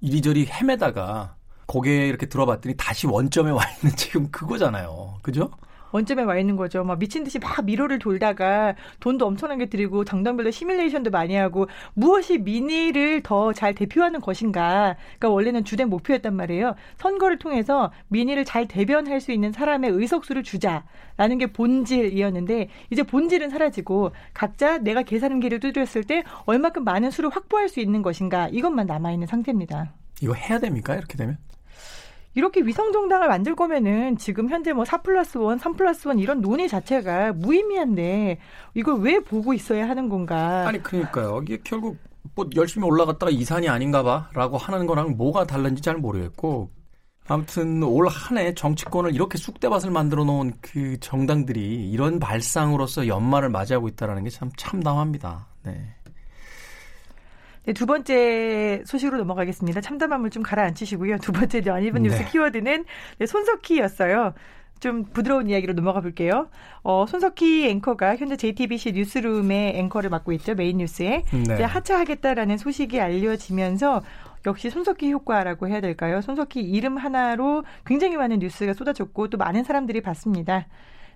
이리저리 0.00 0.46
헤매다가 0.46 1.37
거기에 1.68 2.08
이렇게 2.08 2.26
들어봤더니 2.26 2.74
다시 2.76 3.06
원점에 3.06 3.50
와 3.52 3.62
있는 3.76 3.94
지금 3.94 4.28
그거잖아요. 4.30 5.18
그죠? 5.22 5.50
원점에 5.92 6.22
와 6.22 6.36
있는 6.38 6.56
거죠. 6.56 6.84
막 6.84 6.98
미친 6.98 7.24
듯이 7.24 7.38
막 7.38 7.64
미로를 7.64 7.98
돌다가 7.98 8.74
돈도 9.00 9.26
엄청나게 9.26 9.66
들이고 9.66 10.04
정당별로 10.04 10.50
시뮬레이션도 10.50 11.10
많이 11.10 11.34
하고 11.34 11.66
무엇이 11.94 12.38
민의를 12.38 13.22
더 13.22 13.52
잘 13.54 13.74
대표하는 13.74 14.20
것인가. 14.20 14.96
그러니까 15.18 15.28
원래는 15.30 15.64
주된 15.64 15.88
목표였단 15.88 16.34
말이에요. 16.34 16.74
선거를 16.98 17.38
통해서 17.38 17.90
민의를 18.08 18.44
잘 18.44 18.68
대변할 18.68 19.20
수 19.20 19.32
있는 19.32 19.52
사람의 19.52 19.90
의석수를 19.90 20.42
주자라는 20.42 21.38
게 21.38 21.46
본질이었는데 21.52 22.68
이제 22.90 23.02
본질은 23.02 23.48
사라지고 23.50 24.12
각자 24.34 24.78
내가 24.78 25.02
계산한 25.02 25.40
길을 25.40 25.60
두드렸을 25.60 26.04
때 26.04 26.22
얼마큼 26.44 26.84
많은 26.84 27.10
수를 27.10 27.30
확보할 27.30 27.68
수 27.70 27.80
있는 27.80 28.02
것인가 28.02 28.48
이것만 28.48 28.86
남아 28.86 29.12
있는 29.12 29.26
상태입니다. 29.26 29.92
이거 30.20 30.34
해야 30.34 30.58
됩니까? 30.58 30.94
이렇게 30.94 31.16
되면? 31.16 31.38
이렇게 32.38 32.60
위성정당을 32.60 33.26
만들 33.28 33.56
거면은 33.56 34.16
지금 34.16 34.48
현재 34.48 34.72
뭐 34.72 34.84
4 34.84 34.98
플러스 35.02 35.38
1, 35.38 35.58
3 35.58 35.74
플러스 35.74 36.08
1 36.08 36.20
이런 36.20 36.40
논의 36.40 36.68
자체가 36.68 37.32
무의미한데 37.32 38.38
이걸 38.74 39.00
왜 39.00 39.18
보고 39.18 39.52
있어야 39.54 39.88
하는 39.88 40.08
건가? 40.08 40.68
아니 40.68 40.80
그러니까요. 40.82 41.40
이게 41.42 41.58
결국 41.64 41.98
뭐 42.36 42.48
열심히 42.54 42.86
올라갔다가 42.86 43.30
이산이 43.30 43.68
아닌가 43.68 44.02
봐라고 44.04 44.56
하는 44.56 44.86
거랑 44.86 45.16
뭐가 45.16 45.46
다른지 45.46 45.82
잘 45.82 45.96
모르겠고 45.96 46.70
아무튼 47.26 47.82
올 47.82 48.06
한 48.08 48.38
해 48.38 48.54
정치권을 48.54 49.14
이렇게 49.14 49.36
쑥대밭을 49.36 49.90
만들어 49.90 50.24
놓은 50.24 50.52
그 50.60 50.96
정당들이 51.00 51.90
이런 51.90 52.18
발상으로서 52.20 53.06
연말을 53.08 53.48
맞이하고 53.50 53.88
있다는 53.88 54.22
게참 54.24 54.50
참담합니다. 54.56 55.46
네. 55.64 55.94
네, 57.68 57.74
두 57.74 57.84
번째 57.84 58.82
소식으로 58.86 59.18
넘어가겠습니다. 59.18 59.82
참담함을 59.82 60.30
좀 60.30 60.42
가라앉히시고요. 60.42 61.18
두 61.18 61.32
번째 61.32 61.60
연입은 61.66 62.02
뉴스 62.02 62.16
네. 62.16 62.24
키워드는 62.24 62.86
네, 63.18 63.26
손석희였어요. 63.26 64.32
좀 64.80 65.04
부드러운 65.04 65.50
이야기로 65.50 65.74
넘어가 65.74 66.00
볼게요. 66.00 66.48
어, 66.82 67.04
손석희 67.06 67.68
앵커가 67.68 68.16
현재 68.16 68.36
JTBC 68.36 68.92
뉴스룸의 68.92 69.76
앵커를 69.80 70.08
맡고 70.08 70.32
있죠. 70.32 70.54
메인 70.54 70.78
뉴스에. 70.78 71.24
네. 71.46 71.62
하차하겠다라는 71.62 72.56
소식이 72.56 73.02
알려지면서 73.02 74.00
역시 74.46 74.70
손석희 74.70 75.12
효과라고 75.12 75.68
해야 75.68 75.82
될까요? 75.82 76.22
손석희 76.22 76.62
이름 76.62 76.96
하나로 76.96 77.64
굉장히 77.84 78.16
많은 78.16 78.38
뉴스가 78.38 78.72
쏟아졌고 78.72 79.28
또 79.28 79.36
많은 79.36 79.64
사람들이 79.64 80.00
봤습니다. 80.00 80.64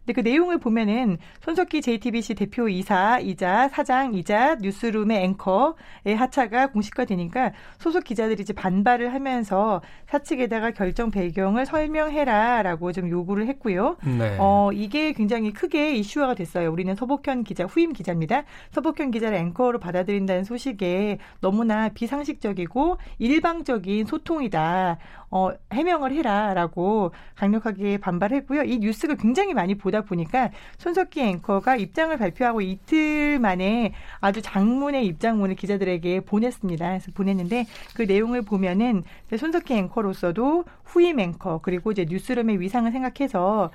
근데 0.05 0.21
그 0.21 0.29
내용을 0.29 0.59
보면은 0.59 1.19
손석희 1.43 1.81
JTBC 1.81 2.35
대표 2.35 2.69
이사이자 2.69 3.69
사장이자 3.69 4.57
뉴스룸의 4.57 5.23
앵커의 5.23 6.17
하차가 6.17 6.69
공식화되니까 6.69 7.53
소속 7.79 8.03
기자들이 8.03 8.43
이제 8.43 8.53
반발을 8.53 9.15
하면서 9.15 9.81
사측에다가 10.07 10.73
결정 10.73 11.11
배경을 11.11 11.67
설명해라라고 11.67 12.93
좀 12.93 13.09
요구를 13.09 13.47
했고요. 13.47 13.97
네. 14.05 14.37
어 14.41 14.71
이게 14.73 15.13
굉장히 15.13 15.53
크게 15.53 15.95
이슈화가 15.95 16.35
됐어요. 16.35 16.73
우리는 16.73 16.95
서복현 16.97 17.45
기자 17.45 17.65
후임 17.65 17.93
기자입니다. 17.93 18.43
서복현 18.73 19.13
기자를 19.13 19.39
앵커로 19.39 19.79
받아들인다는 19.79 20.43
소식에 20.43 21.19
너무나 21.41 21.89
비상식적이고 21.91 22.99
일방적인 23.19 24.07
소통이다. 24.07 24.99
어, 25.35 25.51
해명을 25.73 26.13
해라라고 26.13 27.13
강력하게 27.37 27.97
반발했고요. 27.97 28.65
이 28.65 28.79
뉴스가 28.79 29.15
굉장히 29.15 29.55
많이 29.55 29.75
보다 29.75 29.92
보니까 30.01 30.51
손석희 30.79 31.21
앵커가 31.21 31.77
입장을 31.77 32.17
발표하고 32.17 32.63
이틀 32.63 33.39
만에 33.39 33.93
아주 34.21 34.41
장문의 34.41 35.07
입장문을 35.07 35.55
기자들에게 35.55 36.21
보냈습니다. 36.21 36.89
그래서 36.89 37.13
보냈는데 37.15 37.67
그 37.95 38.03
내용을 38.03 38.43
보면은 38.43 39.05
손석희 39.37 39.75
앵커로서도 39.75 40.65
후임 40.85 41.21
앵커 41.21 41.61
그리고 41.63 41.93
이제 41.93 42.07
뉴스룸의 42.09 42.61
위상을 42.61 42.91
생각해서 42.91 43.71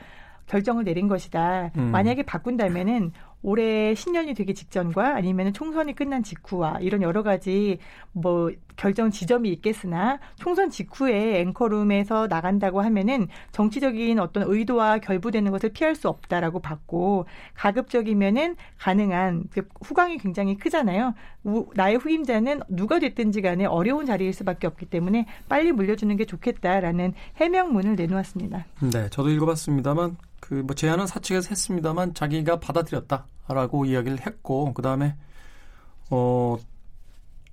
결정을 0.47 0.85
내린 0.85 1.07
것이다. 1.07 1.71
음. 1.77 1.91
만약에 1.91 2.23
바꾼다면은 2.23 3.11
올해 3.43 3.95
신년이 3.95 4.33
되기 4.33 4.53
직전과 4.53 5.15
아니면 5.15 5.53
총선이 5.53 5.93
끝난 5.93 6.23
직후와 6.23 6.79
이런 6.81 7.01
여러 7.01 7.23
가지 7.23 7.77
뭐 8.11 8.51
결정 8.75 9.09
지점이 9.11 9.49
있겠으나 9.53 10.19
총선 10.35 10.69
직후에 10.69 11.41
앵커룸에서 11.41 12.27
나간다고 12.27 12.81
하면은 12.81 13.27
정치적인 13.51 14.19
어떤 14.19 14.43
의도와 14.47 14.99
결부되는 14.99 15.51
것을 15.51 15.69
피할 15.69 15.95
수 15.95 16.09
없다라고 16.09 16.59
봤고 16.59 17.25
가급적이면은 17.55 18.55
가능한 18.77 19.45
그 19.51 19.67
후광이 19.81 20.17
굉장히 20.19 20.57
크잖아요. 20.57 21.13
나의 21.73 21.97
후임자는 21.97 22.61
누가 22.67 22.99
됐든지 22.99 23.41
간에 23.41 23.65
어려운 23.65 24.05
자리일 24.05 24.33
수밖에 24.33 24.67
없기 24.67 24.87
때문에 24.87 25.25
빨리 25.49 25.71
물려주는 25.71 26.15
게 26.17 26.25
좋겠다라는 26.25 27.13
해명문을 27.37 27.95
내놓았습니다. 27.95 28.65
네, 28.91 29.09
저도 29.09 29.29
읽어봤습니다만 29.29 30.17
그 30.39 30.55
뭐 30.63 30.75
제안은 30.75 31.07
사측에서 31.07 31.49
했습니다만 31.49 32.13
자기가 32.13 32.59
받아들였다라고 32.59 33.85
이야기를 33.85 34.25
했고 34.25 34.73
그 34.73 34.81
다음에 34.81 35.15
어 36.09 36.57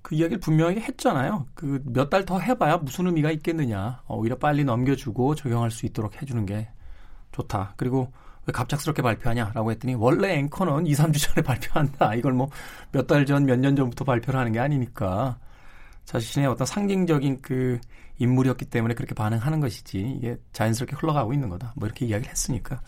그 0.05 0.13
이야기를 0.13 0.39
분명하게 0.39 0.81
했잖아요. 0.81 1.47
그 1.55 1.81
몇 1.87 2.09
달 2.11 2.25
더 2.25 2.39
해봐야 2.39 2.77
무슨 2.77 3.07
의미가 3.07 3.31
있겠느냐. 3.31 4.03
어, 4.05 4.15
오히려 4.17 4.37
빨리 4.37 4.63
넘겨주고 4.63 5.33
적용할 5.33 5.71
수 5.71 5.87
있도록 5.87 6.21
해주는 6.21 6.45
게 6.45 6.69
좋다. 7.31 7.73
그리고 7.75 8.11
왜 8.45 8.51
갑작스럽게 8.51 9.01
발표하냐라고 9.01 9.71
했더니 9.71 9.95
원래 9.95 10.37
앵커는 10.37 10.85
2, 10.85 10.93
3주 10.93 11.19
전에 11.19 11.41
발표한다. 11.43 12.13
이걸 12.15 12.33
뭐 12.33 12.49
몇 12.93 13.07
달 13.07 13.25
전, 13.25 13.45
몇 13.45 13.57
년 13.59 13.75
전부터 13.75 14.05
발표를 14.05 14.39
하는 14.39 14.51
게 14.51 14.59
아니니까 14.59 15.39
자신의 16.05 16.49
어떤 16.49 16.67
상징적인 16.67 17.41
그 17.41 17.79
인물이었기 18.19 18.65
때문에 18.65 18.93
그렇게 18.93 19.13
반응하는 19.15 19.59
것이지 19.59 19.99
이게 20.17 20.37
자연스럽게 20.53 20.95
흘러가고 20.95 21.33
있는 21.33 21.49
거다. 21.49 21.73
뭐 21.75 21.85
이렇게 21.87 22.05
이야기를 22.05 22.31
했으니까 22.31 22.81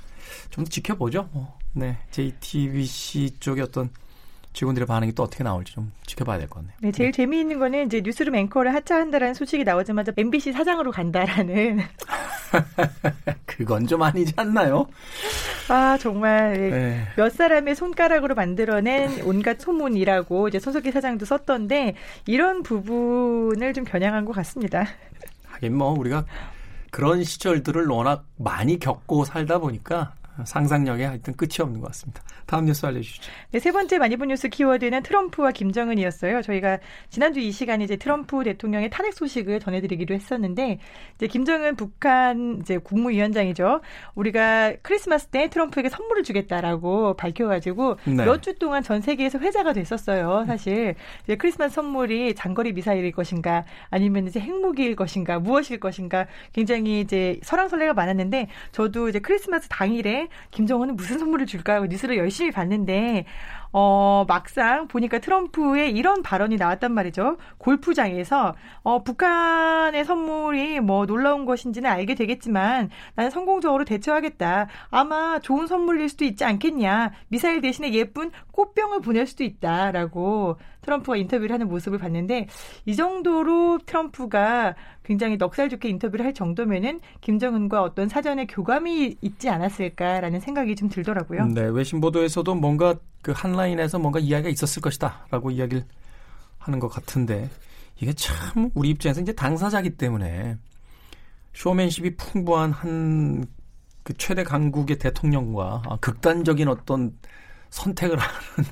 좀 0.50 0.64
더 0.66 0.70
지켜보죠. 0.70 1.30
뭐. 1.32 1.58
네, 1.74 1.98
JTBC 2.12 3.40
쪽의 3.40 3.64
어떤 3.64 3.90
직원들의 4.54 4.88
반응이 4.88 5.12
또 5.14 5.22
어떻게 5.24 5.44
나올지 5.44 5.74
좀 5.74 5.92
지켜봐야 6.08 6.40
될 6.40 6.48
것 6.50 6.56
같네요. 6.56 6.76
네, 6.82 6.92
제일 6.92 7.12
네. 7.12 7.18
재미있는 7.18 7.60
거는 7.60 7.86
이제 7.86 8.02
뉴스룸 8.02 8.34
앵커를 8.36 8.74
하차한다라는 8.74 9.36
소식이 9.36 9.64
나오자마자 9.64 10.12
MBC 10.18 10.52
사장으로 10.54 10.92
간다라는. 10.92 11.80
그건 13.46 13.86
좀 13.88 14.02
아니지 14.02 14.34
않나요? 14.36 14.88
아 15.70 15.98
정말 16.00 16.54
네. 16.72 17.08
몇 17.16 17.32
사람의 17.34 17.76
손가락으로 17.76 18.36
만들어낸 18.36 19.22
온갖 19.24 19.60
소문이라고 19.60 20.48
이제 20.48 20.60
손석희 20.60 20.92
사장도 20.92 21.26
썼던데 21.26 21.96
이런 22.26 22.64
부분을 22.64 23.74
좀 23.74 23.84
겨냥한 23.84 24.26
것 24.26 24.34
같습니다. 24.34 24.86
하긴 25.58 25.76
뭐 25.76 25.92
우리가 25.92 26.26
그런 26.92 27.24
시절들을 27.24 27.88
워낙 27.88 28.26
많이 28.38 28.80
겪고 28.80 29.26
살다 29.26 29.60
보니까 29.60 30.14
상상력에 30.46 31.06
하여튼 31.06 31.36
끝이 31.36 31.58
없는 31.60 31.80
것 31.80 31.88
같습니다. 31.88 32.22
다음 32.46 32.66
뉴스 32.66 32.86
알려주시죠. 32.86 33.32
네, 33.52 33.60
세 33.60 33.72
번째 33.72 33.98
많이 33.98 34.18
본 34.18 34.28
뉴스 34.30 34.50
키워드는 34.50 35.04
트럼프와 35.04 35.52
김정은이었어요. 35.52 36.42
저희가 36.42 36.80
지난주 37.10 37.40
이 37.40 37.52
시간에 37.52 37.84
이제 37.84 37.96
트럼프 37.96 38.44
대통령의 38.44 38.90
탄핵 38.90 39.14
소식을 39.14 39.60
전해드리기로 39.60 40.16
했었는데, 40.16 40.80
이제 41.16 41.28
김정은 41.28 41.76
북한 41.76 42.60
이제 42.62 42.78
국무위원장이죠. 42.78 43.82
우리가 44.16 44.74
크리스마스 44.82 45.28
때 45.28 45.50
트럼프에게 45.50 45.90
선물을 45.90 46.24
주겠다라고 46.24 47.16
밝혀가지고 47.16 47.98
네. 48.06 48.26
몇주 48.26 48.60
동안 48.60 48.84
전 48.84 49.02
세계에서 49.02 49.40
회자가 49.40 49.74
됐었어요. 49.74 50.46
사실 50.48 50.96
이제 51.24 51.36
크리스마스 51.36 51.76
선물이 51.76 52.36
장거리 52.36 52.74
미사일일 52.74 53.12
것인가, 53.12 53.66
아니면 53.90 54.28
이제 54.28 54.40
핵무기일 54.40 54.96
것인가, 54.96 55.40
무엇일 55.40 55.80
것인가, 55.80 56.28
굉장히 56.54 57.02
이제 57.02 57.40
설왕설래가 57.44 57.94
많았는데, 57.94 58.48
저도 58.72 59.10
이제 59.10 59.20
크리스마스 59.20 59.68
당일에 59.70 60.27
김정은은 60.52 60.96
무슨 60.96 61.20
선물을 61.20 61.46
줄까 61.46 61.76
하고 61.76 61.86
뉴스를 61.88 62.18
열심히 62.18 62.52
봤는데 62.52 63.26
어, 63.74 64.26
막상 64.28 64.88
보니까 64.88 65.20
트럼프의 65.20 65.92
이런 65.92 66.24
발언이 66.24 66.56
나왔단 66.56 66.92
말이죠. 66.92 67.38
골프장에서 67.58 68.56
어, 68.84 69.04
북한의 69.04 70.06
선물이 70.06 70.80
뭐 70.80 71.06
놀라운 71.06 71.46
것인지는 71.46 71.90
알게 71.90 72.16
되겠지만 72.16 72.90
나는 73.16 73.30
성공적으로 73.30 73.86
대처하겠다. 73.86 74.68
아마 74.90 75.40
좋은 75.40 75.68
선물일 75.68 76.10
수도 76.10 76.26
있지 76.26 76.46
않겠냐. 76.46 77.12
미사일 77.28 77.62
대신에 77.62 77.94
예쁜 77.94 78.32
꽃병을 78.52 79.02
보낼 79.02 79.28
수도 79.28 79.44
있다라고 79.44 80.58
트럼프가 80.88 81.18
인터뷰를 81.18 81.54
하는 81.54 81.68
모습을 81.68 82.00
봤는데 82.00 82.48
이 82.86 82.96
정도로 82.96 83.80
트럼프가 83.86 84.74
굉장히 85.04 85.36
넉살 85.36 85.68
좋게 85.70 85.90
인터뷰를 85.90 86.26
할 86.26 86.34
정도면은 86.34 87.02
김정은과 87.20 87.84
어떤 87.84 88.08
사전에 88.08 88.48
교감이 88.48 89.18
있지 89.22 89.50
않았을까라는 89.50 90.40
생각이 90.40 90.78
좀 90.78 90.88
들더라고요. 90.88 91.48
네, 91.48 91.64
외신 91.68 92.00
보도에서도 92.00 92.56
뭔가 92.56 92.96
그 93.22 93.34
한 93.38 93.52
라인에서 93.52 94.00
뭔가 94.00 94.20
이야기가 94.20 94.50
있었을 94.50 94.82
것이다라고 94.82 95.52
이야기를 95.52 95.84
하는 96.60 96.80
것 96.80 96.88
같은데 96.88 97.50
이게 98.00 98.14
참 98.14 98.72
우리 98.74 98.90
입장에서 98.90 99.20
이제 99.20 99.34
당사자기 99.34 99.92
때문에 99.92 100.56
쇼맨십이 101.54 102.16
풍부한 102.16 102.72
한 102.72 103.46
그 104.08 104.14
최대 104.14 104.42
강국의 104.42 105.00
대통령과 105.00 105.82
극단적인 106.00 106.70
어떤 106.70 107.12
선택을 107.72 108.18
하는 108.18 108.70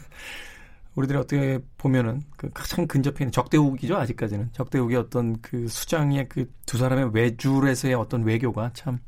우리들이 0.96 1.18
어떻게 1.18 1.60
보면은 1.78 2.22
그 2.38 2.50
가장 2.54 2.88
근접해 2.88 3.18
있는 3.22 3.32
적대국이죠 3.32 3.98
아직까지는. 3.98 4.50
적대국의 4.54 4.98
어떤 4.98 5.40
그 5.42 5.68
수장의 5.68 6.30
그 6.30 6.46
두 6.66 6.78
사람의 6.78 7.12
외줄에서의 7.14 7.94
어떤 7.94 8.24
외교가 8.24 8.72
참 8.74 9.00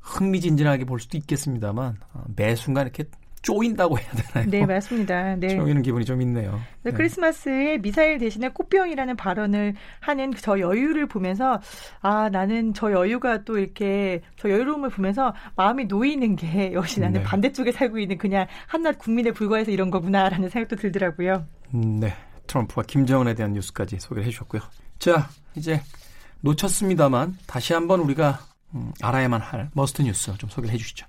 흥미진진하게 0.00 0.84
볼 0.84 1.00
수도 1.00 1.18
있겠습니다만 1.18 1.98
어, 2.14 2.24
매 2.36 2.54
순간 2.56 2.86
이렇게 2.86 3.04
쪼인다고 3.42 3.98
해야 3.98 4.10
되나요? 4.12 4.48
네, 4.48 4.64
맞습니다. 4.64 5.36
네. 5.36 5.56
쪼이는 5.56 5.82
기분이 5.82 6.04
좀 6.04 6.22
있네요. 6.22 6.60
네. 6.82 6.92
크리스마스에 6.92 7.78
미사일 7.78 8.18
대신에 8.18 8.48
꽃병이라는 8.48 9.16
발언을 9.16 9.74
하는 10.00 10.32
저 10.36 10.58
여유를 10.58 11.06
보면서 11.06 11.60
아, 12.00 12.28
나는 12.30 12.72
저 12.72 12.92
여유가 12.92 13.44
또 13.44 13.58
이렇게 13.58 14.22
저 14.36 14.48
여유로움을 14.48 14.90
보면서 14.90 15.34
마음이 15.56 15.86
놓이는 15.86 16.36
게 16.36 16.72
역시 16.72 17.00
나는 17.00 17.20
네. 17.20 17.22
반대쪽에 17.24 17.72
살고 17.72 17.98
있는 17.98 18.16
그냥 18.16 18.46
한낱 18.68 18.98
국민에 18.98 19.32
불과해서 19.32 19.70
이런 19.70 19.90
거구나라는 19.90 20.48
생각도 20.48 20.76
들더라고요. 20.76 21.46
음, 21.74 22.00
네. 22.00 22.14
트럼프와 22.46 22.84
김정은에 22.86 23.34
대한 23.34 23.52
뉴스까지 23.54 23.98
소개를 23.98 24.26
해 24.26 24.30
주셨고요. 24.30 24.62
자, 24.98 25.28
이제 25.54 25.80
놓쳤습니다만 26.40 27.38
다시 27.46 27.72
한번 27.72 28.00
우리가 28.00 28.40
음, 28.74 28.92
알아야만 29.02 29.40
할 29.40 29.70
must 29.74 30.02
뉴스 30.02 30.36
좀 30.38 30.48
소개를 30.48 30.74
해 30.74 30.78
주시죠. 30.78 31.06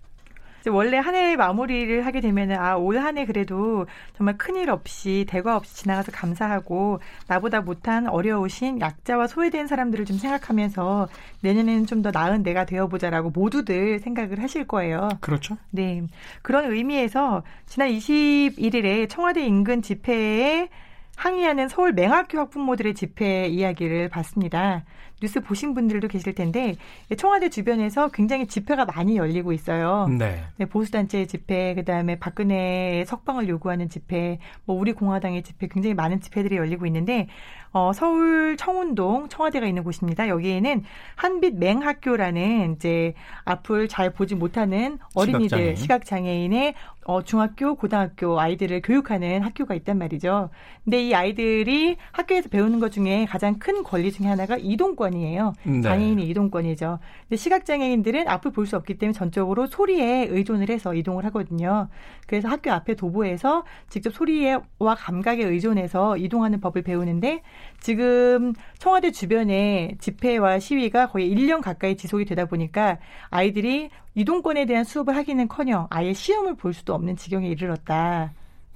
원래 0.69 0.97
한 0.97 1.15
해 1.15 1.35
마무리를 1.35 2.05
하게 2.05 2.21
되면은 2.21 2.57
아, 2.57 2.75
올 2.77 2.97
한 2.97 3.17
해 3.17 3.25
그래도 3.25 3.85
정말 4.17 4.37
큰일 4.37 4.69
없이 4.69 5.25
대과 5.27 5.55
없이 5.57 5.75
지나가서 5.75 6.11
감사하고 6.11 6.99
나보다 7.27 7.61
못한 7.61 8.07
어려우신 8.07 8.79
약자와 8.79 9.27
소외된 9.27 9.67
사람들을 9.67 10.05
좀 10.05 10.17
생각하면서 10.17 11.07
내년에는 11.41 11.85
좀 11.85 12.01
더 12.03 12.11
나은 12.11 12.43
내가 12.43 12.65
되어보자라고 12.65 13.29
모두들 13.29 13.99
생각을 13.99 14.41
하실 14.43 14.65
거예요. 14.67 15.09
그렇죠. 15.21 15.57
네. 15.71 16.03
그런 16.41 16.71
의미에서 16.71 17.43
지난 17.65 17.89
21일에 17.89 19.09
청와대 19.09 19.45
인근 19.45 19.81
집회에 19.81 20.69
항의하는 21.15 21.67
서울 21.69 21.93
맹학교 21.93 22.39
학부모들의 22.39 22.95
집회 22.95 23.47
이야기를 23.47 24.09
봤습니다. 24.09 24.83
뉴스 25.21 25.41
보신 25.41 25.73
분들도 25.73 26.07
계실 26.07 26.33
텐데 26.33 26.75
청와대 27.17 27.49
주변에서 27.49 28.09
굉장히 28.09 28.47
집회가 28.47 28.85
많이 28.85 29.17
열리고 29.17 29.53
있어요. 29.53 30.07
네. 30.07 30.43
네 30.57 30.65
보수단체 30.65 31.25
집회, 31.25 31.73
그다음에 31.75 32.19
박근혜의 32.19 33.05
석방을 33.05 33.47
요구하는 33.47 33.89
집회, 33.89 34.39
뭐 34.65 34.77
우리 34.77 34.93
공화당의 34.93 35.43
집회, 35.43 35.67
굉장히 35.67 35.93
많은 35.93 36.19
집회들이 36.21 36.57
열리고 36.57 36.85
있는데 36.87 37.27
어, 37.71 37.91
서울 37.91 38.55
청운동 38.55 39.29
청와대가 39.29 39.65
있는 39.65 39.83
곳입니다. 39.83 40.27
여기에는 40.27 40.83
한빛 41.15 41.55
맹학교라는 41.57 42.75
이제 42.75 43.15
앞을 43.45 43.87
잘 43.87 44.11
보지 44.11 44.35
못하는 44.35 44.99
어린이들 45.15 45.75
시각 45.75 46.05
장애인의 46.05 46.75
어, 47.05 47.23
중학교, 47.23 47.75
고등학교 47.75 48.39
아이들을 48.39 48.81
교육하는 48.81 49.41
학교가 49.41 49.73
있단 49.75 49.97
말이죠. 49.97 50.49
근데 50.83 51.03
이 51.03 51.13
아이들이 51.15 51.97
학교에서 52.11 52.49
배우는 52.49 52.79
것 52.79 52.91
중에 52.91 53.25
가장 53.25 53.57
큰 53.59 53.83
권리 53.83 54.11
중에 54.11 54.27
하나가 54.27 54.55
이동권 54.57 55.12
이에요. 55.15 55.53
네. 55.63 55.81
장애인의 55.81 56.27
이동권이죠. 56.29 56.99
근데 57.21 57.35
시각 57.35 57.65
장애인들은 57.65 58.27
앞을 58.27 58.51
볼 58.51 58.63
수 58.65 58.75
없기 58.77 58.97
때문에 58.97 59.13
전적으로 59.13 59.67
소리에 59.67 60.27
의존을 60.29 60.69
해서 60.69 60.93
이동을 60.93 61.25
하거든요. 61.25 61.89
그래서 62.27 62.47
학교 62.47 62.71
앞에 62.71 62.95
도보에서 62.95 63.65
직접 63.89 64.13
소리와 64.13 64.95
감각에 64.97 65.43
의존해서 65.43 66.17
이동하는 66.17 66.59
법을 66.61 66.81
배우는데 66.83 67.41
지금 67.79 68.53
청와대 68.79 69.11
주변에 69.11 69.95
집회와 69.99 70.59
시위가 70.59 71.07
거의 71.07 71.29
1년 71.35 71.61
가까이 71.61 71.97
지속이 71.97 72.25
되다 72.25 72.45
보니까 72.45 72.97
아이들이 73.29 73.89
이동권에 74.15 74.65
대한 74.65 74.83
수업을 74.83 75.15
하기는커녕 75.15 75.87
아예 75.89 76.13
시험을 76.13 76.55
볼 76.55 76.73
수도 76.73 76.93
없는 76.93 77.15
지경에 77.17 77.47
이르렀다. 77.49 78.31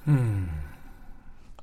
음. 0.08 0.50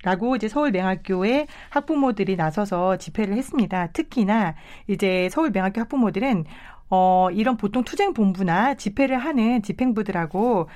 라고 0.05 0.37
이제 0.37 0.49
서울맹학교의 0.49 1.47
학부모들이 1.71 2.37
나서서 2.37 2.99
집회를 2.99 3.37
했습니다. 3.37 3.89
특히나 3.89 4.55
이제 4.87 5.29
서울맹학교 5.31 5.81
학부모들은 5.81 6.45
어 6.91 7.29
이런 7.33 7.57
보통 7.57 7.83
투쟁 7.83 8.13
본부나 8.13 8.75
집회를 8.75 9.19
하는 9.19 9.63
집행부들하고 9.63 10.69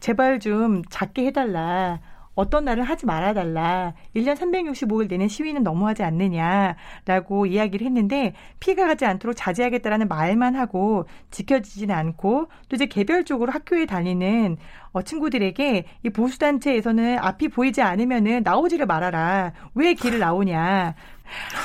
제발 0.00 0.40
좀 0.40 0.82
작게 0.90 1.24
해달라. 1.26 2.00
어떤 2.34 2.64
날을 2.64 2.82
하지 2.84 3.06
말아달라. 3.06 3.94
1년 4.14 4.36
365일 4.36 5.08
내내 5.08 5.28
시위는 5.28 5.62
너무하지 5.62 6.02
않느냐라고 6.02 7.46
이야기를 7.46 7.86
했는데 7.86 8.34
피해가 8.60 8.86
가지 8.86 9.04
않도록 9.04 9.36
자제하겠다라는 9.36 10.08
말만 10.08 10.56
하고 10.56 11.06
지켜지지는 11.30 11.94
않고 11.94 12.48
또 12.68 12.76
이제 12.76 12.86
개별적으로 12.86 13.52
학교에 13.52 13.86
다니는 13.86 14.56
어, 14.92 15.02
친구들에게 15.02 15.84
이 16.02 16.10
보수단체에서는 16.10 17.18
앞이 17.18 17.48
보이지 17.48 17.82
않으면은 17.82 18.42
나오지를 18.44 18.86
말아라. 18.86 19.52
왜 19.74 19.94
길을 19.94 20.18
나오냐. 20.18 20.94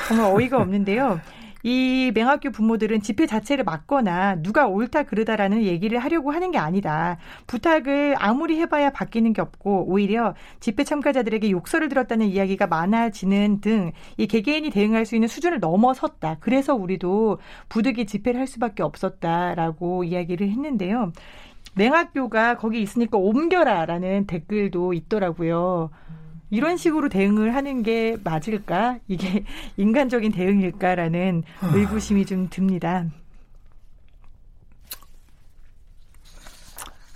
정말 0.07 0.33
어이가 0.33 0.57
없는데요. 0.57 1.19
이 1.63 2.11
맹학교 2.13 2.51
부모들은 2.51 3.01
집회 3.01 3.25
자체를 3.25 3.63
막거나 3.63 4.41
누가 4.41 4.67
옳다 4.67 5.03
그르다라는 5.03 5.63
얘기를 5.63 5.99
하려고 5.99 6.31
하는 6.31 6.51
게 6.51 6.57
아니다. 6.57 7.17
부탁을 7.47 8.15
아무리 8.17 8.59
해봐야 8.59 8.91
바뀌는 8.91 9.33
게 9.33 9.41
없고 9.41 9.85
오히려 9.87 10.35
집회 10.59 10.83
참가자들에게 10.83 11.51
욕설을 11.51 11.89
들었다는 11.89 12.27
이야기가 12.27 12.67
많아지는 12.67 13.61
등 13.61 13.91
이 14.17 14.27
개개인이 14.27 14.69
대응할 14.69 15.05
수 15.05 15.15
있는 15.15 15.27
수준을 15.27 15.59
넘어섰다. 15.59 16.37
그래서 16.39 16.75
우리도 16.75 17.39
부득이 17.69 18.05
집회를 18.05 18.39
할 18.39 18.47
수밖에 18.47 18.83
없었다라고 18.83 20.03
이야기를 20.03 20.49
했는데요. 20.49 21.11
맹학교가 21.75 22.57
거기 22.57 22.81
있으니까 22.81 23.17
옮겨라라는 23.17 24.27
댓글도 24.27 24.93
있더라고요. 24.93 25.91
이런 26.49 26.77
식으로 26.77 27.09
대응을 27.09 27.53
하는 27.55 27.83
게 27.83 28.17
맞을까? 28.23 28.99
이게 29.07 29.43
인간적인 29.77 30.31
대응일까라는 30.31 31.43
의구심이 31.73 32.25
좀 32.25 32.49
듭니다. 32.49 33.05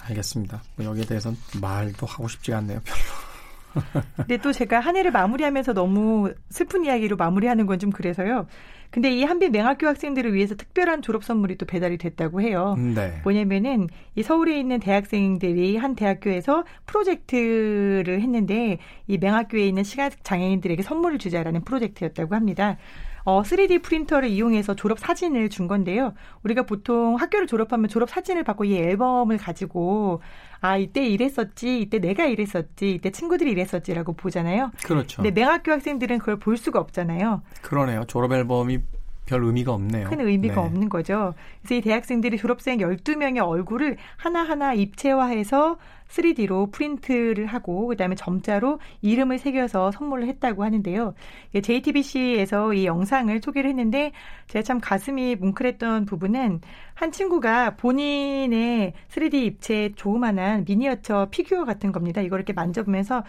알겠습니다. 0.06 0.62
뭐 0.76 0.86
여기에 0.86 1.06
대해서는 1.06 1.38
말도 1.62 2.06
하고 2.06 2.28
싶지가 2.28 2.58
않네요, 2.58 2.80
별로. 2.84 3.84
근데 4.18 4.38
또 4.38 4.52
제가 4.52 4.80
한 4.80 4.96
해를 4.96 5.12
마무리하면서 5.12 5.74
너무 5.74 6.32
슬픈 6.50 6.86
이야기로 6.86 7.16
마무리하는 7.16 7.66
건 7.66 7.80
좀 7.80 7.90
그래서요. 7.90 8.46
근데 8.94 9.10
이 9.10 9.24
한빛 9.24 9.50
맹학교 9.50 9.88
학생들을 9.88 10.36
위해서 10.36 10.54
특별한 10.54 11.02
졸업 11.02 11.24
선물이 11.24 11.58
또 11.58 11.66
배달이 11.66 11.98
됐다고 11.98 12.42
해요. 12.42 12.76
네. 12.78 13.22
뭐냐면은 13.24 13.88
이 14.14 14.22
서울에 14.22 14.60
있는 14.60 14.80
대학생들이 14.80 15.78
한 15.78 15.96
대학교에서 15.96 16.64
프로젝트를 16.86 18.22
했는데 18.22 18.78
이 19.08 19.18
맹학교에 19.18 19.68
있는 19.68 19.84
시각 19.84 20.24
장애인들에게 20.24 20.84
선물을 20.84 21.18
주자라는 21.18 21.64
프로젝트였다고 21.64 22.36
합니다. 22.36 22.78
어, 23.26 23.42
3D 23.42 23.82
프린터를 23.82 24.30
이용해서 24.30 24.76
졸업 24.76 25.00
사진을 25.00 25.50
준 25.50 25.68
건데요. 25.68 26.14
우리가 26.44 26.64
보통 26.64 27.16
학교를 27.16 27.48
졸업하면 27.48 27.88
졸업 27.88 28.10
사진을 28.10 28.44
받고 28.44 28.66
이 28.66 28.78
앨범을 28.78 29.38
가지고 29.38 30.22
아, 30.60 30.78
이때 30.78 31.06
이랬었지, 31.06 31.82
이때 31.82 32.00
내가 32.00 32.26
이랬었지, 32.26 32.92
이때 32.92 33.12
친구들이 33.12 33.52
이랬었지라고 33.52 34.14
보잖아요. 34.14 34.72
그렇죠. 34.86 35.22
근데 35.22 35.32
맹학교 35.32 35.74
학생들은 35.74 36.20
그걸 36.20 36.38
볼 36.38 36.56
수가 36.56 36.80
없잖아요. 36.80 37.42
그러네요. 37.62 38.06
졸업 38.08 38.32
앨범이 38.32 38.80
별 39.26 39.44
의미가 39.44 39.74
없네요. 39.74 40.10
큰 40.10 40.20
의미가 40.20 40.56
네. 40.56 40.62
없는 40.62 40.90
거죠. 40.90 41.34
그래서 41.62 41.76
이 41.76 41.82
대학생들이 41.82 42.38
졸업생 42.38 42.80
12명의 42.80 43.46
얼굴을 43.46 43.98
하나하나 44.18 44.74
입체화해서 44.74 45.78
3D로 46.10 46.72
프린트를 46.72 47.48
하고 47.48 47.88
그다음에 47.88 48.16
점자로 48.16 48.80
이름을 49.02 49.40
새겨서 49.40 49.92
선물을 49.92 50.28
했다고 50.28 50.64
하는데요. 50.64 51.16
JTBC에서 51.62 52.74
이 52.74 52.86
영상을 52.86 53.40
소개를 53.42 53.70
했는데 53.72 54.12
제가 54.48 54.64
참 54.64 54.80
가슴이 54.80 55.36
뭉클했던 55.38 56.06
부분은 56.06 56.62
한 56.94 57.12
친구가 57.12 57.76
본인의 57.78 58.94
3D 59.10 59.34
입체 59.34 59.92
조그만한 59.96 60.66
미니어처 60.68 61.30
피규어 61.32 61.66
같은 61.66 61.92
겁니다. 61.92 62.22
이걸 62.22 62.40
이렇게 62.40 62.54
만져보면서 62.54 63.24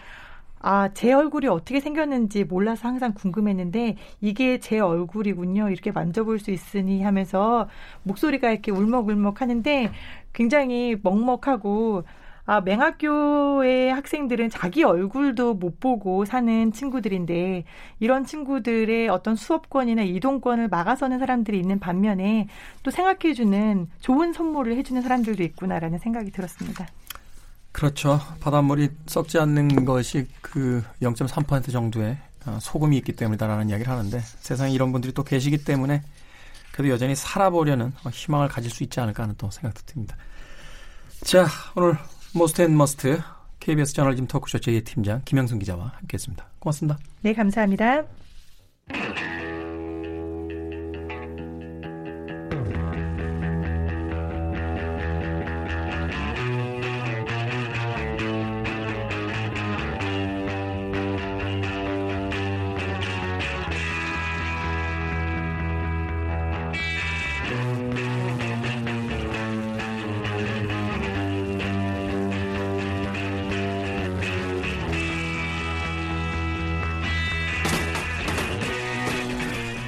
아, 0.67 0.89
제 0.95 1.13
얼굴이 1.13 1.45
어떻게 1.45 1.79
생겼는지 1.79 2.43
몰라서 2.43 2.87
항상 2.87 3.13
궁금했는데 3.13 3.97
이게 4.19 4.59
제 4.59 4.79
얼굴이군요. 4.79 5.69
이렇게 5.69 5.91
만져볼 5.91 6.39
수 6.39 6.49
있으니 6.49 7.03
하면서 7.03 7.69
목소리가 8.01 8.49
이렇게 8.49 8.71
울먹울먹 8.71 9.41
하는데 9.41 9.91
굉장히 10.33 10.95
먹먹하고 11.03 12.03
아, 12.47 12.61
맹학교의 12.61 13.93
학생들은 13.93 14.49
자기 14.49 14.83
얼굴도 14.83 15.53
못 15.53 15.79
보고 15.79 16.25
사는 16.25 16.71
친구들인데 16.71 17.63
이런 17.99 18.25
친구들의 18.25 19.07
어떤 19.09 19.35
수업권이나 19.35 20.01
이동권을 20.01 20.67
막아서는 20.69 21.19
사람들이 21.19 21.59
있는 21.59 21.79
반면에 21.79 22.47
또 22.81 22.89
생각해주는 22.89 23.87
좋은 23.99 24.33
선물을 24.33 24.75
해주는 24.77 24.99
사람들도 24.99 25.43
있구나라는 25.43 25.99
생각이 25.99 26.31
들었습니다. 26.31 26.87
그렇죠. 27.75 28.21
바닷물이 28.39 28.87
썩지 29.05 29.37
않는 29.37 29.83
것이 29.83 30.27
그 30.39 30.81
0.3% 31.01 31.73
정도의 31.73 32.17
어, 32.45 32.57
소금이 32.61 32.95
있기 32.99 33.11
때문이다라는 33.11 33.69
이야기를 33.69 33.91
하는데 33.91 34.17
세상에 34.21 34.71
이런 34.71 34.93
분들이 34.93 35.11
또 35.11 35.25
계시기 35.25 35.57
때문에 35.57 36.01
그래도 36.71 36.93
여전히 36.93 37.15
살아보려는 37.15 37.91
희망을 38.09 38.47
가질 38.47 38.71
수 38.71 38.83
있지 38.83 39.01
않을까 39.01 39.23
하는 39.23 39.35
또 39.37 39.51
생각도 39.51 39.81
듭니다. 39.85 40.15
자, 41.25 41.47
오늘 41.75 41.97
most 42.33 42.61
and 42.61 42.77
must 42.77 43.21
KBS 43.59 43.93
저널리즘 43.93 44.27
토크쇼 44.27 44.59
J 44.59 44.67
팀장 44.67 45.25
김영순 45.25 45.59
기자와 45.59 45.95
함께했습니다. 45.97 46.45
고맙습니다. 46.59 46.97
네, 47.23 47.33
감사합니다. 47.33 48.03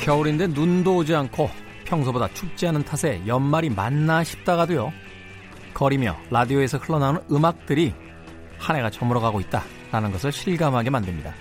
겨울인데 0.07 0.47
눈도 0.47 0.95
오지 0.95 1.13
않고 1.13 1.49
평소보다 1.83 2.33
춥지 2.33 2.65
않은 2.67 2.85
탓에 2.85 3.21
연말이 3.27 3.69
맞나 3.69 4.23
싶다가도요. 4.23 4.93
거리며 5.73 6.15
라디오에서 6.29 6.77
흘러나오는 6.77 7.21
음악들이 7.29 7.93
한 8.57 8.77
해가 8.77 8.89
저물어가고 8.89 9.41
있다라는 9.41 10.13
것을 10.13 10.31
실감하게 10.31 10.91
만듭니다. 10.91 11.33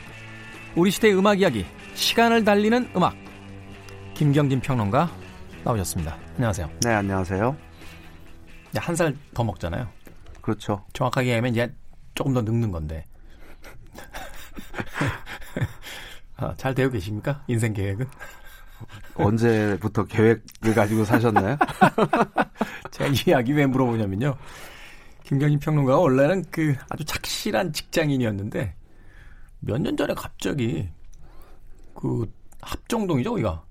우리 0.75 0.91
시대의 0.91 1.17
음악 1.17 1.41
이야기, 1.41 1.65
시간을 1.95 2.45
달리는 2.45 2.91
음악. 2.97 3.15
김경진 4.15 4.61
평론가 4.61 5.13
나오셨습니다. 5.63 6.19
안녕하세요. 6.35 6.69
네, 6.83 6.93
안녕하세요. 6.93 7.57
한 8.79 8.97
살 8.97 9.17
더 9.33 9.45
먹잖아요. 9.45 9.87
그렇죠. 10.43 10.85
정확하게 10.93 11.37
하면 11.37 11.53
이제 11.53 11.73
조금 12.17 12.35
더 12.35 12.43
늙는 12.43 12.73
건데. 12.73 13.05
아, 16.37 16.53
잘 16.57 16.75
되고 16.75 16.91
계십니까? 16.91 17.45
인생 17.47 17.73
계획은? 17.73 18.07
언제부터 19.15 20.05
계획을 20.05 20.75
가지고 20.75 21.05
사셨나요? 21.05 21.57
제가 22.93 23.11
이 23.11 23.15
이야기 23.29 23.53
왜 23.53 23.67
물어보냐면요. 23.67 24.37
김경진 25.25 25.59
평론가가 25.59 25.99
원래는 25.99 26.45
그 26.51 26.75
아주 26.89 27.05
착실한 27.05 27.73
직장인이었는데 27.73 28.75
몇 29.61 29.79
년 29.81 29.97
전에 29.97 30.15
갑자기 30.15 30.89
그 31.95 32.31
합정동이죠, 32.61 33.33
우리가. 33.35 33.65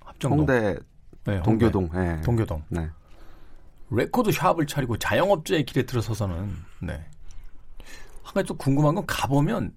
합정동. 0.00 0.38
홍대 0.40 0.76
네, 1.24 1.42
동교동. 1.42 1.90
네. 1.92 2.20
동교동. 2.22 2.62
네. 2.68 2.88
레코드 3.90 4.32
샵을 4.32 4.66
차리고 4.66 4.96
자영업자의 4.98 5.64
길에 5.64 5.84
들어서서는 5.84 6.56
네. 6.80 7.04
한 8.22 8.34
가지 8.34 8.48
또 8.48 8.56
궁금한 8.56 8.94
건 8.96 9.04
가보면 9.06 9.72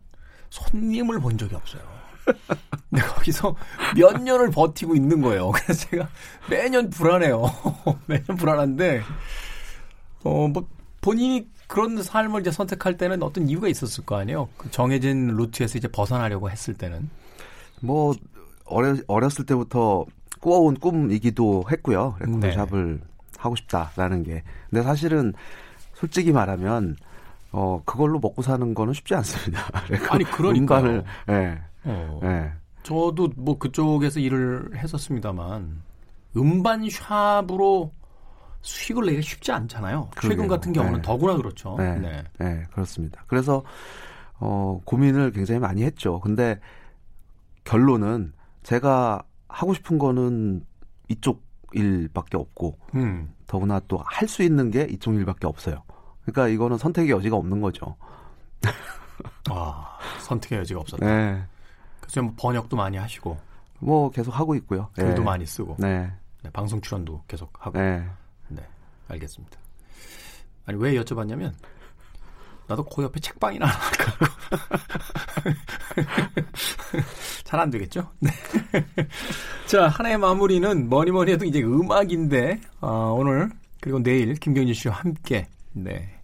손님을 0.50 1.20
본 1.20 1.38
적이 1.38 1.56
없어요. 1.56 1.82
근데 2.90 3.04
거기서 3.04 3.56
몇 3.96 4.22
년을 4.22 4.52
버티고 4.52 4.96
있는 4.96 5.22
거예요. 5.22 5.52
그래서 5.56 5.88
제가 5.90 6.10
매년 6.50 6.90
불안해요. 6.90 7.46
매년 8.08 8.38
불안한데, 8.38 9.02
어, 10.24 10.48
뭐, 10.48 10.68
본인이 11.02 11.48
그런 11.68 12.02
삶을 12.02 12.42
이제 12.42 12.52
선택할 12.52 12.98
때는 12.98 13.22
어떤 13.24 13.48
이유가 13.48 13.68
있었을 13.68 14.06
거 14.06 14.18
아니에요? 14.18 14.50
그 14.58 14.72
정해진 14.72 15.28
루트에서 15.28 15.78
이제 15.78 15.88
벗어나려고 15.88 16.50
했을 16.50 16.74
때는. 16.74 17.10
뭐, 17.82 18.14
어렸, 18.66 19.00
어렸을 19.08 19.46
때부터 19.46 20.06
꾸어온 20.42 20.76
꿈이기도 20.80 21.66
했고요. 21.72 22.16
레코드샵을 22.20 23.00
네. 23.00 23.08
하고 23.38 23.56
싶다라는 23.56 24.24
게. 24.24 24.44
근데 24.70 24.84
사실은 24.84 25.34
솔직히 25.94 26.32
말하면, 26.32 26.96
어, 27.52 27.82
그걸로 27.86 28.20
먹고 28.20 28.42
사는 28.42 28.74
거는 28.74 28.94
쉽지 28.94 29.16
않습니다. 29.16 29.70
아니, 30.10 30.24
그러니까. 30.24 30.82
예. 30.86 31.04
네. 31.32 31.62
어. 31.84 32.20
네. 32.22 32.52
저도 32.84 33.30
뭐 33.36 33.58
그쪽에서 33.58 34.20
일을 34.20 34.72
했었습니다만 34.76 35.82
음반 36.38 36.90
샵으로 36.90 37.92
수익을 38.62 39.06
내기가 39.06 39.22
쉽지 39.22 39.52
않잖아요. 39.52 40.10
그러게요. 40.12 40.30
최근 40.30 40.48
같은 40.48 40.74
경우는 40.74 40.98
네. 40.98 41.02
더구나 41.02 41.36
그렇죠. 41.38 41.76
네. 41.78 41.96
네. 42.00 42.24
네. 42.40 42.66
그렇습니다. 42.72 43.24
그래서 43.28 43.64
어, 44.40 44.80
고민을 44.86 45.32
굉장히 45.32 45.60
많이 45.60 45.84
했죠. 45.84 46.20
근데 46.20 46.60
결론은 47.64 48.34
제가 48.64 49.24
하고 49.48 49.74
싶은 49.74 49.98
거는 49.98 50.66
이쪽 51.10 51.44
일밖에 51.74 52.38
없고 52.38 52.78
음. 52.96 53.34
더구나 53.48 53.80
또 53.88 54.02
할 54.06 54.28
수 54.28 54.44
있는 54.44 54.72
게 54.72 54.84
이쪽 54.90 55.14
일밖에 55.16 55.48
없어요. 55.48 55.84
그러니까 56.24 56.48
이거는 56.48 56.78
선택의 56.78 57.12
여지가 57.12 57.36
없는 57.36 57.62
거죠. 57.62 57.96
아, 59.50 59.98
선택의 60.22 60.60
여지가 60.60 60.80
없었다. 60.82 61.06
네. 61.06 61.44
그래서 62.10 62.24
뭐 62.24 62.34
번역도 62.36 62.76
많이 62.76 62.98
하시고 62.98 63.38
뭐 63.80 64.10
계속 64.10 64.38
하고 64.38 64.56
있고요. 64.56 64.90
글도 64.94 65.22
네. 65.22 65.24
많이 65.24 65.46
쓰고 65.46 65.76
네. 65.78 66.12
네. 66.42 66.50
방송 66.52 66.82
출연도 66.82 67.22
계속 67.28 67.54
하고 67.64 67.78
네. 67.78 68.04
네 68.48 68.64
알겠습니다. 69.08 69.60
아니 70.66 70.80
왜 70.80 70.96
여쭤봤냐면 70.96 71.54
나도 72.68 72.84
그 72.86 73.04
옆에 73.04 73.20
책방이나 73.20 73.68
할까 73.68 74.28
잘 77.44 77.60
안 77.60 77.70
되겠죠? 77.70 78.10
네. 78.20 78.32
자, 79.66 79.88
한 79.88 80.06
해의 80.06 80.20
마무리는 80.20 80.88
뭐니 80.88 81.10
뭐니 81.10 81.32
해도 81.32 81.46
이제 81.46 81.64
음악인데, 81.64 82.62
어, 82.80 83.16
오늘, 83.18 83.50
그리고 83.82 84.04
내일 84.04 84.36
김경진 84.36 84.76
씨와 84.76 84.96
함께, 84.96 85.48
네. 85.74 86.16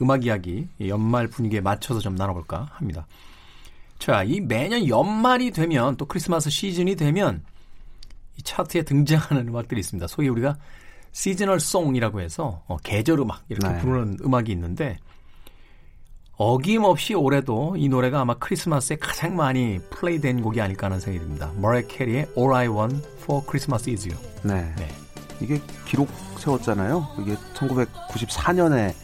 음악 0.00 0.24
이야기, 0.24 0.68
연말 0.84 1.28
분위기에 1.28 1.60
맞춰서 1.60 2.00
좀 2.00 2.16
나눠볼까 2.16 2.70
합니다. 2.72 3.06
자, 4.02 4.24
이 4.24 4.40
매년 4.40 4.88
연말이 4.88 5.52
되면 5.52 5.96
또 5.96 6.06
크리스마스 6.06 6.50
시즌이 6.50 6.96
되면 6.96 7.44
이 8.36 8.42
차트에 8.42 8.82
등장하는 8.82 9.46
음악들이 9.46 9.78
있습니다. 9.78 10.08
소위 10.08 10.28
우리가 10.28 10.56
시즈널 11.12 11.60
송이라고 11.60 12.20
해서 12.20 12.64
어, 12.66 12.78
계절 12.82 13.20
음악 13.20 13.44
이렇게 13.48 13.72
네. 13.72 13.80
부르는 13.80 14.16
음악이 14.24 14.50
있는데 14.50 14.98
어김없이 16.32 17.14
올해도 17.14 17.76
이 17.78 17.88
노래가 17.88 18.22
아마 18.22 18.34
크리스마스에 18.34 18.96
가장 18.96 19.36
많이 19.36 19.78
플레이된 19.90 20.42
곡이 20.42 20.60
아닐까 20.60 20.86
하는 20.86 20.98
생각이 20.98 21.24
듭니다. 21.24 21.52
머레 21.58 21.82
캐리의 21.86 22.26
All 22.36 22.52
I 22.54 22.66
Want 22.66 23.06
for 23.20 23.40
Christmas 23.46 23.88
Is 23.88 24.08
You. 24.08 24.20
네. 24.42 24.74
네. 24.78 24.88
이게 25.40 25.60
기록 25.86 26.08
세웠잖아요. 26.38 27.06
이게 27.20 27.36
1994년에 27.54 28.94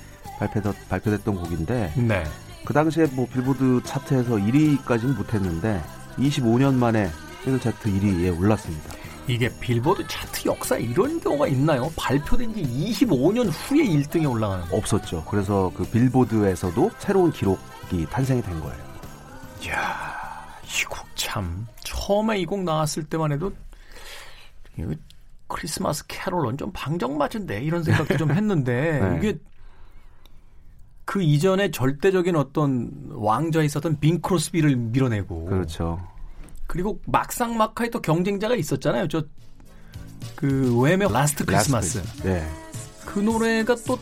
발표됐, 0.41 0.89
발표됐던 0.89 1.37
곡인데 1.37 1.93
네. 1.95 2.25
그 2.69 2.75
당시에 2.75 3.07
뭐 3.13 3.27
빌보드 3.33 3.81
차트에서 3.83 4.33
1위까지는 4.35 5.17
못했는데 5.17 5.83
25년 6.19 6.75
만에 6.75 7.09
싱글 7.43 7.59
차트 7.59 7.91
1위에 7.91 8.39
올랐습니다. 8.39 8.93
이게 9.27 9.49
빌보드 9.59 10.07
차트 10.07 10.47
역사에 10.47 10.83
이런 10.83 11.19
경우가 11.19 11.47
있나요? 11.49 11.91
발표된 11.97 12.53
지 12.53 12.63
25년 12.63 13.49
후에 13.51 13.85
1등에 13.85 14.31
올라가는 14.31 14.69
거. 14.69 14.77
없었죠. 14.77 15.25
그래서 15.25 15.73
그 15.75 15.83
빌보드에서도 15.85 16.91
새로운 16.99 17.33
기록이 17.33 18.05
탄생이 18.11 18.43
된 18.43 18.61
거예요. 18.61 18.77
이야, 19.65 20.47
이 20.67 20.85
곡 20.91 21.07
참. 21.15 21.67
처음에 21.85 22.39
이 22.39 22.45
곡 22.45 22.65
나왔을 22.65 23.03
때만 23.05 23.33
해도 23.33 23.51
크리스마스 25.47 26.07
캐롤은 26.07 26.59
좀 26.59 26.71
방정맞은데 26.75 27.63
이런 27.63 27.83
생각도 27.83 28.19
좀 28.19 28.31
했는데 28.37 29.01
네. 29.01 29.17
이게 29.17 29.39
그 31.09 31.23
이전에 31.23 31.71
절대적인 31.71 32.37
어떤 32.37 32.91
왕좌에 33.09 33.65
있었던 33.65 33.99
빙 33.99 34.21
크로스비를 34.21 34.77
밀어내고 34.77 35.47
그렇죠. 35.47 35.99
그리고 36.67 37.01
막상 37.07 37.57
막하에 37.57 37.89
또 37.89 38.03
경쟁자가 38.03 38.55
있었잖아요. 38.55 39.09
저그 39.09 40.79
웸의 40.83 41.07
Last 41.09 41.47
Christmas. 41.47 41.97
Last. 42.01 42.23
네. 42.29 42.47
그 43.07 43.21
노래가 43.21 43.75
또 43.87 43.99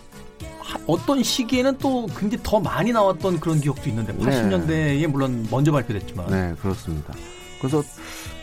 하- 0.59 0.81
어떤 0.89 1.23
시기에는 1.23 1.79
또 1.79 2.07
굉장히 2.07 2.41
더 2.43 2.59
많이 2.59 2.91
나왔던 2.91 3.39
그런 3.39 3.61
기억도 3.61 3.89
있는데 3.89 4.13
80년대에 4.13 5.07
물론 5.07 5.47
먼저 5.49 5.71
발표됐지만 5.71 6.27
네, 6.27 6.55
그렇습니다. 6.61 7.15
그래서 7.61 7.85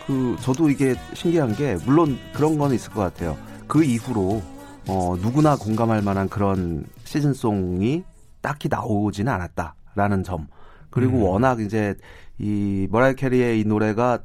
그 0.08 0.38
저도 0.40 0.70
이게 0.70 0.96
신기한 1.14 1.54
게 1.58 1.76
물론 1.86 2.18
그런 2.32 2.58
건 2.58 2.74
있을 2.74 2.94
것 2.94 3.02
같아요. 3.02 3.38
그 3.68 3.84
이후로 3.84 4.42
어, 4.88 5.18
누구나 5.22 5.58
공감할 5.58 6.02
만한 6.02 6.30
그런 6.30 6.86
시즌송이 7.04 8.06
딱히 8.44 8.68
나오지는 8.70 9.34
않았다라는 9.34 10.22
점. 10.24 10.48
그리고 10.92 11.18
음. 11.18 11.24
워낙 11.24 11.60
이제 11.60 11.96
이 12.38 12.88
머라이 12.92 13.16
캐리의 13.16 13.60
이 13.60 13.64
노래가 13.66 14.20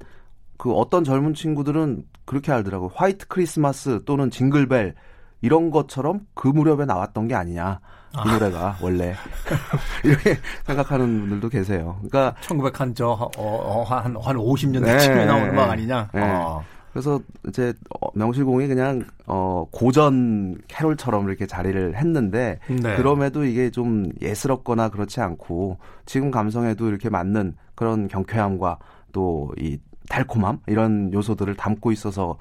그 0.59 0.73
어떤 0.75 1.05
젊은 1.05 1.33
친구들은 1.33 2.05
그렇게 2.27 2.53
알더라고요. 2.53 2.91
화이트 2.95 3.29
크리스마스 3.29 4.03
또는 4.05 4.31
징글벨 4.31 4.95
이런 5.41 5.71
것처럼 5.71 6.27
그 6.35 6.49
무렵에 6.49 6.85
나왔던 6.85 7.29
게 7.29 7.35
아니냐. 7.35 7.81
이 8.15 8.17
아. 8.17 8.33
노래가 8.33 8.77
원래 8.81 9.15
이렇게 10.05 10.37
생각하는 10.65 11.21
분들도 11.21 11.49
계세요. 11.49 12.01
그러니까 12.03 12.35
1900한 12.43 12.97
저한한 12.97 14.17
한 14.17 14.37
50년대쯤에 14.37 15.15
네, 15.15 15.25
나온 15.27 15.49
음악 15.51 15.67
네. 15.67 15.73
아니냐? 15.73 16.09
네. 16.13 16.21
어. 16.23 16.65
그래서 16.99 17.21
이제 17.47 17.73
어, 18.01 18.09
명실공히 18.15 18.67
그냥 18.67 19.05
어 19.27 19.65
고전 19.71 20.59
캐롤처럼 20.67 21.29
이렇게 21.29 21.47
자리를 21.47 21.97
했는데 21.97 22.59
네. 22.69 22.97
그럼에도 22.97 23.45
이게 23.45 23.71
좀 23.71 24.11
예스럽거나 24.21 24.89
그렇지 24.89 25.21
않고 25.21 25.79
지금 26.07 26.33
감성에도 26.33 26.89
이렇게 26.89 27.09
맞는 27.09 27.55
그런 27.77 28.09
경쾌함과 28.09 28.79
또 29.13 29.53
이 29.59 29.79
달콤함 30.09 30.61
이런 30.67 31.13
요소들을 31.13 31.55
담고 31.55 31.93
있어서가 31.93 32.39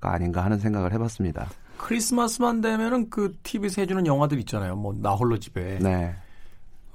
아닌가 0.00 0.44
하는 0.44 0.58
생각을 0.58 0.92
해봤습니다. 0.92 1.48
크리스마스만 1.76 2.60
되면은 2.60 3.10
그 3.10 3.34
TV에서 3.42 3.82
해주는 3.82 4.06
영화들 4.06 4.38
있잖아요. 4.40 4.76
뭐 4.76 4.94
나 5.00 5.10
홀로 5.12 5.38
집에. 5.38 5.78
네, 5.82 6.14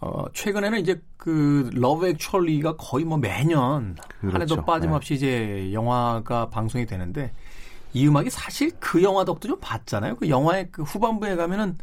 어, 0.03 0.25
최근에는 0.33 0.79
이제 0.79 1.01
그 1.15 1.69
Love 1.73 2.07
Actually가 2.07 2.75
거의 2.75 3.05
뭐 3.05 3.17
매년 3.17 3.95
한 4.19 4.41
해도 4.41 4.55
그렇죠. 4.55 4.65
빠짐없이 4.65 5.13
이제 5.13 5.71
영화가 5.71 6.49
방송이 6.49 6.85
되는데 6.85 7.31
이 7.93 8.05
음악이 8.05 8.29
사실 8.29 8.71
그 8.81 9.01
영화 9.01 9.23
덕도 9.23 9.47
좀 9.47 9.57
봤잖아요. 9.61 10.17
그 10.17 10.27
영화의 10.27 10.67
그 10.71 10.83
후반부에 10.83 11.37
가면은 11.37 11.77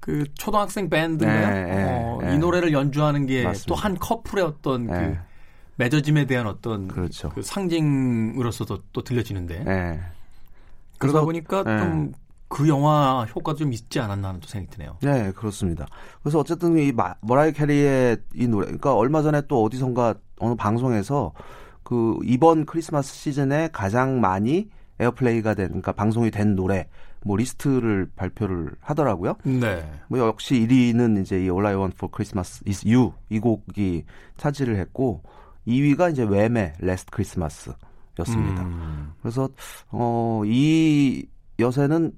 그 0.00 0.24
초등학생 0.34 0.88
밴드가 0.88 1.30
네, 1.30 1.64
네, 1.64 1.84
어, 1.86 2.18
네. 2.22 2.34
이 2.34 2.38
노래를 2.38 2.72
연주하는 2.72 3.26
게 3.26 3.52
또. 3.66 3.74
한 3.74 3.98
커플의 3.98 4.44
어떤 4.44 4.86
네. 4.86 4.92
그 4.92 5.18
맺어짐에 5.76 6.24
대한 6.26 6.46
어떤 6.46 6.88
그렇죠. 6.88 7.28
그 7.30 7.42
상징으로서도 7.42 8.84
또 8.92 9.02
들려지는데 9.02 9.64
네. 9.64 10.00
그러다 10.96 11.20
보니까 11.22 11.62
네. 11.64 11.78
좀 11.78 12.12
그 12.54 12.68
영화 12.68 13.24
효과도 13.34 13.58
좀 13.58 13.72
있지 13.72 13.98
않았나 13.98 14.28
하는 14.28 14.40
또 14.40 14.46
생각이 14.46 14.76
드네요. 14.76 14.96
네, 15.02 15.32
그렇습니다. 15.32 15.86
그래서 16.22 16.38
어쨌든 16.38 16.78
이 16.78 16.92
마- 16.92 17.16
머라이 17.20 17.52
캐리의 17.52 18.18
이 18.34 18.46
노래, 18.46 18.66
그러니까 18.66 18.94
얼마 18.94 19.22
전에 19.22 19.42
또 19.48 19.64
어디선가 19.64 20.14
어느 20.38 20.54
방송에서 20.54 21.32
그 21.82 22.16
이번 22.22 22.64
크리스마스 22.64 23.12
시즌에 23.12 23.70
가장 23.72 24.20
많이 24.20 24.68
airplay가 25.00 25.54
된, 25.54 25.66
그러니까 25.68 25.90
방송이 25.90 26.30
된 26.30 26.54
노래 26.54 26.88
뭐 27.24 27.36
리스트를 27.36 28.08
발표를 28.14 28.70
하더라고요. 28.80 29.34
네. 29.42 29.84
뭐 30.08 30.20
역시 30.20 30.54
1위는 30.54 31.22
이제 31.22 31.38
이 31.38 31.42
All 31.50 31.66
I 31.66 31.74
Want 31.74 31.96
for 31.96 32.08
Christmas 32.14 32.62
is 32.68 32.86
You 32.86 33.12
이 33.30 33.40
곡이 33.40 34.04
차지를 34.36 34.76
했고 34.76 35.22
2위가 35.66 36.12
이제 36.12 36.24
웸의 36.24 36.74
Last 36.82 37.08
Christmas였습니다. 37.12 38.62
음. 38.62 39.12
그래서 39.20 39.48
어, 39.90 40.42
이 40.46 41.26
여세는 41.58 42.12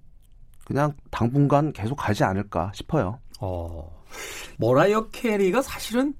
그냥 0.66 0.92
당분간 1.10 1.72
계속 1.72 1.94
가지 1.94 2.24
않을까 2.24 2.72
싶어요. 2.74 3.18
어, 3.40 4.02
머라이어 4.58 5.08
캐리가 5.10 5.62
사실은 5.62 6.12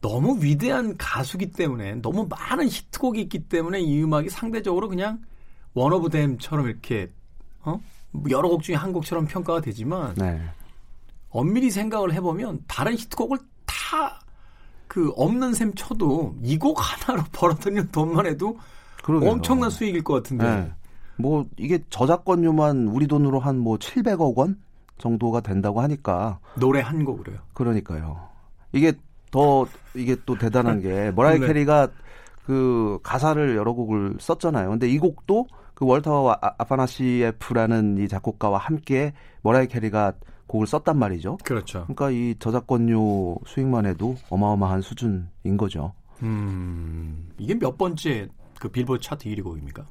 너무 0.00 0.38
위대한 0.40 0.96
가수기 0.96 1.50
때문에 1.52 1.96
너무 1.96 2.28
많은 2.28 2.68
히트곡이 2.68 3.20
있기 3.22 3.48
때문에 3.48 3.80
이 3.80 4.02
음악이 4.02 4.28
상대적으로 4.28 4.88
그냥 4.88 5.20
one 5.74 5.92
of 5.92 6.10
them처럼 6.10 6.66
이렇게 6.68 7.10
어? 7.62 7.80
여러 8.30 8.48
곡 8.48 8.62
중에 8.62 8.76
한 8.76 8.92
곡처럼 8.92 9.26
평가가 9.26 9.60
되지만 9.62 10.14
네. 10.14 10.40
엄밀히 11.30 11.70
생각을 11.70 12.12
해보면 12.12 12.64
다른 12.68 12.92
히트곡을 12.96 13.38
다 13.66 14.18
그 14.88 15.12
없는 15.16 15.52
셈 15.52 15.74
쳐도 15.74 16.36
이 16.42 16.58
곡 16.58 16.78
하나로 16.80 17.22
벌어들이는 17.32 17.88
돈만 17.92 18.26
해도 18.26 18.58
그러게요. 19.04 19.30
엄청난 19.30 19.70
수익일 19.70 20.02
것 20.02 20.14
같은데 20.14 20.44
네. 20.44 20.72
뭐 21.18 21.44
이게 21.56 21.78
저작권료만 21.90 22.88
우리 22.88 23.06
돈으로 23.06 23.40
한 23.40 23.56
뭐 23.58 23.76
700억 23.76 24.36
원 24.36 24.56
정도가 24.98 25.40
된다고 25.40 25.80
하니까 25.80 26.38
노래 26.56 26.80
한 26.80 27.04
곡으로요. 27.04 27.38
그러니까요. 27.54 28.18
이게 28.72 28.92
더 29.30 29.66
이게 29.94 30.16
또 30.26 30.36
대단한 30.38 30.80
게 30.80 31.10
머라이 31.16 31.38
네. 31.38 31.46
캐리가 31.46 31.88
그 32.44 32.98
가사를 33.02 33.56
여러 33.56 33.72
곡을 33.74 34.16
썼잖아요. 34.20 34.70
근데 34.70 34.88
이 34.88 34.98
곡도 34.98 35.46
그 35.74 35.84
월터 35.86 36.30
아- 36.40 36.54
아파나시에프라는 36.58 37.98
이 37.98 38.08
작곡가와 38.08 38.58
함께 38.58 39.12
머라이 39.42 39.66
캐리가 39.68 40.12
곡을 40.46 40.66
썼단 40.66 40.98
말이죠. 40.98 41.36
그렇죠. 41.44 41.82
그러니까 41.84 42.10
이 42.10 42.34
저작권료 42.38 43.36
수익만 43.46 43.86
해도 43.86 44.16
어마어마한 44.30 44.80
수준인 44.80 45.56
거죠. 45.58 45.92
음, 46.22 47.28
이게 47.38 47.54
몇 47.54 47.76
번째 47.76 48.28
그 48.58 48.68
빌보드 48.68 49.00
차트 49.02 49.28
1위 49.28 49.44
곡입니까? 49.44 49.84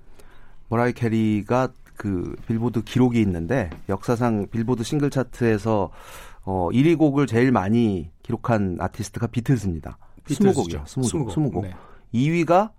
머라이 0.70 0.94
캐리가 0.94 1.70
그 1.96 2.36
빌보드 2.48 2.84
기록이 2.84 3.20
있는데 3.22 3.70
역사상 3.90 4.48
빌보드 4.52 4.84
싱글 4.84 5.10
차트에서 5.10 5.90
어 6.44 6.70
1위 6.72 6.98
곡을 6.98 7.28
제일 7.28 7.52
많이 7.52 8.12
기록한 8.24 8.78
아티스트가 8.80 9.28
비틀즈입니다. 9.28 9.98
20곡이요. 10.28 10.84
20곡. 10.84 11.30
20곡. 11.30 11.62
네. 11.64 11.74
2위가 12.14 12.72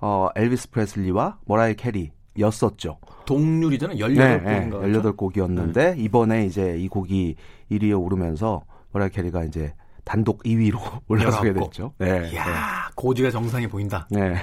어 0.00 0.28
엘비스 0.34 0.70
프레슬리와 0.70 1.38
머라이 1.44 1.74
캐리였었죠. 1.76 2.98
동률이잖아요. 3.26 4.08
네, 4.08 4.70
18곡인가. 4.70 5.16
18곡이었는데 5.16 5.98
이번에 5.98 6.46
이제 6.46 6.76
이 6.78 6.88
곡이 6.88 7.36
1위에 7.70 8.00
오르면서 8.00 8.64
머라이 8.92 9.10
캐리가 9.10 9.44
이제 9.44 9.74
단독 10.04 10.42
2위로 10.42 10.78
올라서게 11.08 11.52
19곡. 11.52 11.64
됐죠. 11.64 11.92
네. 11.98 12.30
이야, 12.32 12.88
고지가 12.96 13.30
정상이 13.30 13.66
보인다. 13.66 14.06
네. 14.10 14.34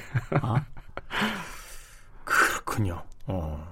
아? 0.42 0.64
그렇군요. 2.66 3.04
어. 3.28 3.72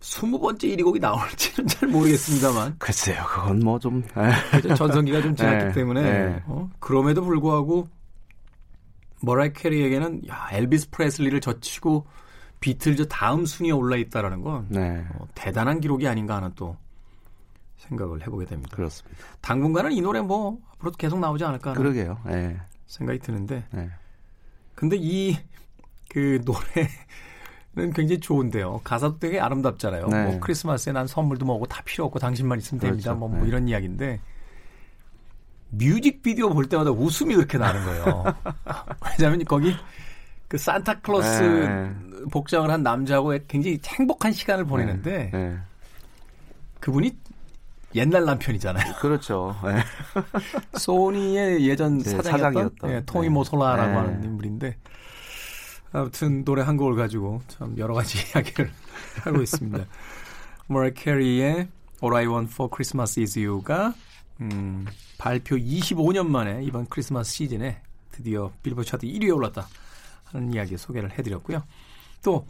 20번째 0.00 0.58
1위 0.64 0.84
곡이 0.84 1.00
나올지는 1.00 1.66
잘 1.66 1.88
모르겠습니다만. 1.88 2.76
글쎄요. 2.78 3.24
그건 3.26 3.60
뭐좀 3.60 4.02
그죠? 4.50 4.74
전성기가 4.74 5.22
좀 5.22 5.34
지났기 5.34 5.64
네, 5.66 5.72
때문에. 5.72 6.02
네. 6.02 6.42
어? 6.46 6.68
그럼에도 6.78 7.22
불구하고 7.24 7.88
머라이 9.22 9.52
캐리에게는 9.54 10.28
야, 10.28 10.48
엘비스 10.52 10.90
프레슬리를 10.90 11.40
젖히고 11.40 12.06
비틀즈 12.60 13.08
다음 13.08 13.46
순위에 13.46 13.70
올라 13.72 13.96
있다라는 13.96 14.42
건 14.42 14.66
네. 14.68 15.06
어, 15.14 15.26
대단한 15.34 15.80
기록이 15.80 16.06
아닌가 16.06 16.36
하는 16.36 16.50
또 16.54 16.76
생각을 17.78 18.20
해보게 18.22 18.44
됩니다. 18.44 18.76
그렇습니다. 18.76 19.24
당분간은 19.40 19.92
이 19.92 20.02
노래 20.02 20.20
뭐 20.20 20.58
앞으로도 20.74 20.96
계속 20.98 21.18
나오지 21.18 21.44
않을까 21.44 21.70
하는 21.70 21.80
그러게요. 21.82 22.20
예. 22.28 22.60
생각이 22.86 23.18
드는데. 23.20 23.64
네. 23.72 23.90
근데 24.74 24.96
이 24.98 25.38
그 26.14 26.40
노래 26.44 26.88
는 27.76 27.92
굉장히 27.92 28.20
좋은데요. 28.20 28.82
가사도 28.84 29.18
되게 29.18 29.40
아름답잖아요. 29.40 30.06
네. 30.06 30.24
뭐 30.26 30.38
크리스마스에 30.38 30.92
난 30.92 31.08
선물도 31.08 31.44
뭐고 31.44 31.66
다 31.66 31.82
필요 31.84 32.04
없고 32.04 32.20
당신만 32.20 32.58
있으면 32.58 32.80
됩니다. 32.80 33.10
그렇죠. 33.10 33.18
뭐, 33.18 33.28
뭐 33.28 33.40
네. 33.40 33.48
이런 33.48 33.66
이야기인데 33.66 34.20
뮤직비디오 35.70 36.50
볼 36.50 36.68
때마다 36.68 36.92
웃음이 36.92 37.34
그렇게 37.34 37.58
나는 37.58 37.84
거예요. 37.84 38.24
왜냐하면 39.18 39.44
거기 39.44 39.74
그 40.46 40.56
산타클로스 40.56 41.42
네. 41.42 42.28
복장을 42.30 42.70
한 42.70 42.84
남자하고 42.84 43.36
굉장히 43.48 43.80
행복한 43.84 44.32
시간을 44.32 44.66
보내는데 44.66 45.30
네. 45.32 45.58
그분이 46.78 47.10
옛날 47.96 48.24
남편이잖아요. 48.24 48.94
그렇죠. 49.00 49.56
네. 49.64 49.82
소니의 50.78 51.66
예전 51.66 51.98
네, 51.98 52.10
사장이었던 52.10 52.38
사장이었던. 52.38 52.90
예, 52.90 53.02
토니 53.04 53.26
네. 53.26 53.34
모솔라라고 53.34 53.90
네. 53.90 53.96
하는 53.96 54.24
인물인데 54.24 54.76
아무튼 55.94 56.44
노래 56.44 56.62
한 56.62 56.76
곡을 56.76 56.96
가지고 56.96 57.40
참 57.48 57.76
여러 57.78 57.94
가지 57.94 58.18
이야기를 58.34 58.70
하고 59.22 59.40
있습니다. 59.42 59.84
모라 60.66 60.90
캐리의 60.90 61.68
All 62.02 62.16
I 62.16 62.26
Want 62.26 62.52
for 62.52 62.68
Christmas 62.74 63.20
Is 63.20 63.38
You가 63.38 63.94
음, 64.40 64.84
발표 65.18 65.54
25년 65.56 66.26
만에 66.26 66.62
이번 66.64 66.86
크리스마스 66.86 67.32
시즌에 67.32 67.80
드디어 68.10 68.50
빌보드 68.62 68.86
차트 68.88 69.06
1위에 69.06 69.34
올랐다 69.34 69.68
하는 70.24 70.52
이야기 70.52 70.76
소개를 70.76 71.16
해드렸고요. 71.16 71.62
또 72.24 72.44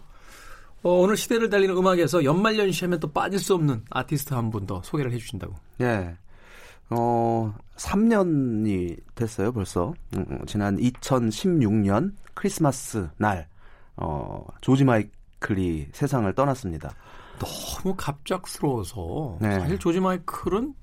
어, 0.83 0.91
오늘 0.91 1.17
시대를 1.17 1.51
달리는 1.51 1.77
음악에서 1.77 2.25
연말연시하면 2.25 3.01
또 3.01 3.11
빠질 3.13 3.39
수 3.39 3.55
없는 3.55 3.85
아티스트 3.91 4.33
한 4.35 4.51
분 4.51 4.67
더 4.67 4.83
소개를 4.83 5.13
해주신다고. 5.13 5.55
예. 5.83 6.17
어, 6.91 7.55
3년이 7.77 8.99
됐어요, 9.15 9.53
벌써. 9.53 9.95
음, 10.17 10.25
음, 10.31 10.39
지난 10.47 10.77
2016년 10.79 12.13
크리스마스 12.35 13.09
날, 13.17 13.49
어, 13.97 14.47
조지 14.61 14.85
마이클이 14.85 15.89
세상을 15.93 16.33
떠났습니다. 16.35 16.95
너무 17.39 17.95
갑작스러워서 17.97 19.39
네. 19.41 19.59
사실 19.59 19.79
조지 19.79 20.01
마이클은 20.01 20.75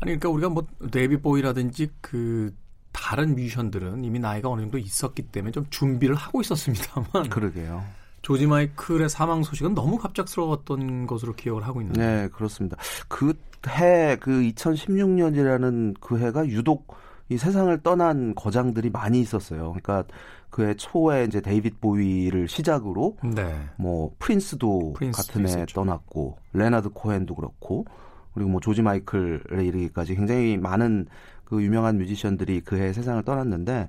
아니 0.00 0.18
그러니까 0.18 0.28
우리가 0.30 0.48
뭐 0.48 0.66
데이빗 0.90 1.16
보위라든지 1.20 1.90
그 2.00 2.52
다른 2.90 3.34
뮤지션들은 3.34 4.04
이미 4.04 4.18
나이가 4.18 4.48
어느 4.48 4.62
정도 4.62 4.78
있었기 4.78 5.22
때문에 5.28 5.52
좀 5.52 5.64
준비를 5.70 6.14
하고 6.14 6.40
있었습니다만 6.40 7.30
그러게요. 7.30 7.84
조지 8.20 8.46
마이클의 8.46 9.08
사망 9.08 9.42
소식은 9.42 9.74
너무 9.74 9.98
갑작스러웠던 9.98 11.06
것으로 11.06 11.34
기억을 11.34 11.64
하고 11.66 11.80
있는데 11.80 12.00
네, 12.00 12.28
그렇습니다. 12.28 12.76
그 13.08 13.34
해, 13.68 14.16
그 14.20 14.30
2016년이라는 14.30 15.96
그 16.00 16.18
해가 16.18 16.46
유독 16.48 16.96
이 17.28 17.38
세상을 17.38 17.76
떠난 17.82 18.34
거장들이 18.34 18.90
많이 18.90 19.20
있었어요. 19.20 19.72
그러니까 19.72 20.04
그해 20.50 20.74
초에 20.74 21.24
이제 21.24 21.40
데이빗 21.40 21.80
보위를 21.80 22.46
시작으로 22.46 23.16
네. 23.22 23.54
뭐 23.76 24.14
프린스도 24.18 24.92
프린스도 24.94 25.32
같은 25.42 25.60
해. 25.60 25.66
떠났고 25.66 26.36
레나드 26.52 26.90
코헨도 26.90 27.34
그렇고 27.34 27.86
그리고 28.34 28.50
뭐 28.50 28.60
조지 28.60 28.82
마이클에 28.82 29.64
이르기까지 29.64 30.14
굉장히 30.14 30.58
많은 30.58 31.06
그 31.44 31.62
유명한 31.62 31.98
뮤지션들이 31.98 32.60
그해 32.60 32.92
세상을 32.92 33.22
떠났는데 33.24 33.88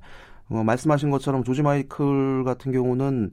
어, 0.50 0.64
말씀하신 0.64 1.12
것처럼 1.12 1.44
조지 1.44 1.62
마이클 1.62 2.44
같은 2.44 2.72
경우는 2.72 3.32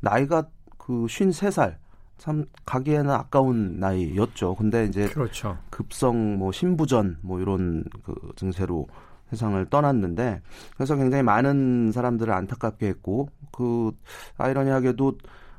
나이가 0.00 0.48
그 0.78 1.04
53살 1.06 1.76
참 2.18 2.44
가기에는 2.66 3.10
아까운 3.10 3.80
나이였죠. 3.80 4.54
근데 4.56 4.84
이제 4.84 5.08
그렇죠. 5.08 5.56
급성 5.70 6.38
뭐 6.38 6.52
신부전 6.52 7.18
뭐 7.22 7.40
이런 7.40 7.84
그 8.04 8.14
증세로 8.36 8.86
세상을 9.30 9.64
떠났는데 9.66 10.42
그래서 10.74 10.96
굉장히 10.96 11.22
많은 11.22 11.92
사람들을 11.92 12.32
안타깝게 12.32 12.86
했고 12.88 13.28
그 13.52 13.92
아이러니하게도 14.38 15.18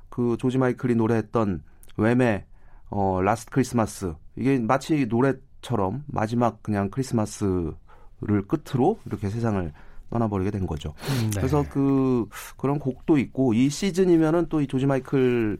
그 0.09 0.35
조지 0.37 0.57
마이클이 0.57 0.95
노래했던 0.95 1.63
웸의 1.97 2.45
어 2.89 3.21
Last 3.21 3.51
Christmas 3.51 4.13
이게 4.35 4.59
마치 4.59 5.05
노래처럼 5.05 6.03
마지막 6.07 6.61
그냥 6.61 6.89
크리스마스를 6.89 7.73
끝으로 8.47 8.99
이렇게 9.05 9.29
세상을 9.29 9.71
떠나버리게 10.09 10.51
된 10.51 10.67
거죠. 10.67 10.93
음, 11.09 11.31
네. 11.31 11.39
그래서 11.39 11.63
그 11.69 12.27
그런 12.57 12.79
곡도 12.79 13.17
있고 13.17 13.53
이 13.53 13.69
시즌이면은 13.69 14.47
또 14.49 14.61
이 14.61 14.67
조지 14.67 14.85
마이클이 14.85 15.57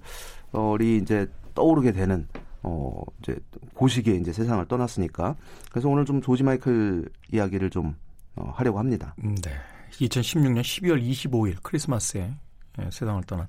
이제 1.02 1.28
떠오르게 1.56 1.94
되는 1.94 2.28
어 2.64 3.02
이제 3.20 3.38
고시기에 3.74 4.16
이제 4.16 4.32
세상을 4.32 4.64
떠났으니까 4.68 5.36
그래서 5.72 5.90
오늘 5.90 6.06
좀 6.06 6.22
조지 6.22 6.44
마이클 6.44 7.10
이야기를 7.32 7.70
좀 7.70 7.96
어, 8.36 8.52
하려고 8.56 8.80
합니다. 8.80 9.16
음, 9.24 9.36
네. 9.36 9.52
2016년 9.92 10.62
12월 10.62 11.02
25일 11.04 11.58
크리스마스에 11.62 12.34
예, 12.80 12.90
세상을 12.90 13.22
떠난 13.24 13.48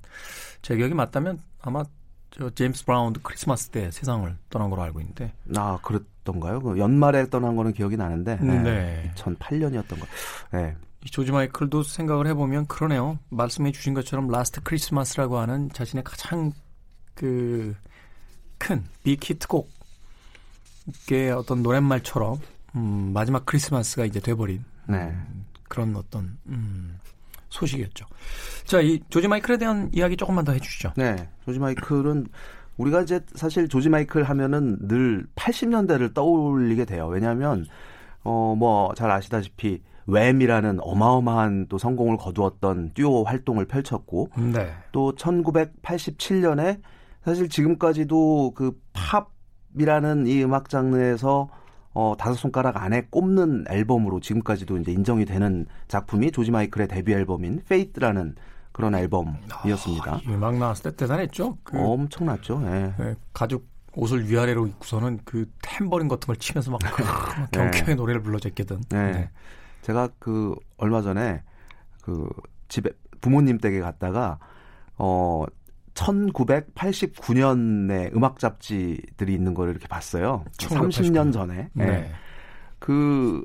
제 0.62 0.76
기억이 0.76 0.94
맞다면 0.94 1.38
아마 1.60 1.84
저 2.30 2.50
제임스 2.50 2.84
브라운도 2.86 3.20
크리스마스 3.22 3.68
때 3.68 3.90
세상을 3.90 4.36
떠난 4.50 4.70
걸로 4.70 4.82
알고 4.82 5.00
있는데 5.00 5.32
아 5.56 5.78
그랬던가요? 5.82 6.60
그 6.60 6.78
연말에 6.78 7.28
떠난 7.28 7.54
거는 7.56 7.72
기억이 7.72 7.96
나는데 7.96 8.36
네. 8.36 9.12
2008년이었던 9.16 10.00
거. 10.00 10.06
네. 10.52 10.74
이 11.04 11.10
조지 11.10 11.32
마이클도 11.32 11.82
생각을 11.82 12.26
해보면 12.28 12.66
그러네요. 12.66 13.18
말씀해 13.30 13.72
주신 13.72 13.92
것처럼 13.92 14.28
Last 14.28 14.62
Christmas라고 14.62 15.38
하는 15.38 15.68
자신의 15.70 16.04
가장 16.04 16.52
그 17.14 17.74
큰 18.62 18.84
빅히트곡의 19.02 19.66
어떤 21.36 21.64
노랫말처럼 21.64 22.38
음, 22.76 23.10
마지막 23.12 23.44
크리스마스가 23.44 24.04
이제 24.04 24.20
돼버린 24.20 24.64
네. 24.86 25.12
그런 25.68 25.96
어떤 25.96 26.38
음, 26.46 26.96
소식이었죠. 27.48 28.06
자, 28.64 28.80
이 28.80 29.00
조지 29.10 29.26
마이클에 29.26 29.58
대한 29.58 29.90
이야기 29.92 30.16
조금만 30.16 30.44
더 30.44 30.52
해주시죠. 30.52 30.92
네. 30.96 31.28
조지 31.44 31.58
마이클은 31.58 32.28
우리가 32.76 33.02
이제 33.02 33.20
사실 33.34 33.68
조지 33.68 33.88
마이클 33.88 34.22
하면은 34.22 34.78
늘 34.86 35.26
80년대를 35.34 36.14
떠올리게 36.14 36.84
돼요. 36.84 37.08
왜냐하면 37.08 37.66
어 38.22 38.54
뭐 38.56 38.94
잘 38.94 39.10
아시다시피 39.10 39.82
웸이라는 40.06 40.78
어마어마한 40.80 41.66
또 41.68 41.78
성공을 41.78 42.16
거두었던 42.16 42.92
듀오 42.94 43.24
활동을 43.24 43.66
펼쳤고 43.66 44.30
네. 44.52 44.72
또 44.92 45.12
1987년에 45.16 46.80
사실 47.24 47.48
지금까지도 47.48 48.52
그 48.54 48.80
팝이라는 49.74 50.26
이 50.26 50.42
음악 50.42 50.68
장르에서 50.68 51.48
어 51.94 52.14
다섯 52.18 52.34
손가락 52.34 52.82
안에 52.82 53.08
꼽는 53.10 53.66
앨범으로 53.68 54.20
지금까지도 54.20 54.78
이제 54.78 54.92
인정이 54.92 55.24
되는 55.26 55.66
작품이 55.88 56.32
조지 56.32 56.50
마이클의 56.50 56.88
데뷔 56.88 57.12
앨범인 57.12 57.62
Faith라는 57.68 58.34
그런 58.72 58.94
앨범이었습니다. 58.94 60.14
아, 60.14 60.20
이 60.24 60.28
음악 60.28 60.56
나왔을 60.56 60.90
때 60.92 60.96
대단했죠. 60.96 61.58
그 61.62 61.78
엄청났죠. 61.78 62.62
예. 62.64 62.94
네, 62.98 63.14
가죽 63.34 63.70
옷을 63.94 64.26
위아래로 64.26 64.66
입고서는 64.68 65.20
그 65.24 65.50
탬버린 65.62 66.08
같은 66.08 66.26
걸 66.26 66.36
치면서 66.36 66.70
막, 66.70 66.80
막 66.82 67.50
경쾌하게 67.52 67.94
노래를 67.94 68.22
불러줬거든. 68.22 68.80
네. 68.88 69.30
제가 69.82 70.08
그 70.18 70.54
얼마 70.78 71.02
전에 71.02 71.42
그 72.00 72.28
집에 72.68 72.90
부모님 73.20 73.58
댁에 73.58 73.80
갔다가 73.80 74.38
어 74.96 75.44
1989년에 75.94 78.14
음악 78.16 78.38
잡지들이 78.38 79.34
있는 79.34 79.54
거를 79.54 79.72
이렇게 79.72 79.86
봤어요. 79.88 80.44
30년 80.58 81.32
전에. 81.32 81.68
네. 81.72 81.84
예. 81.86 82.10
그 82.78 83.44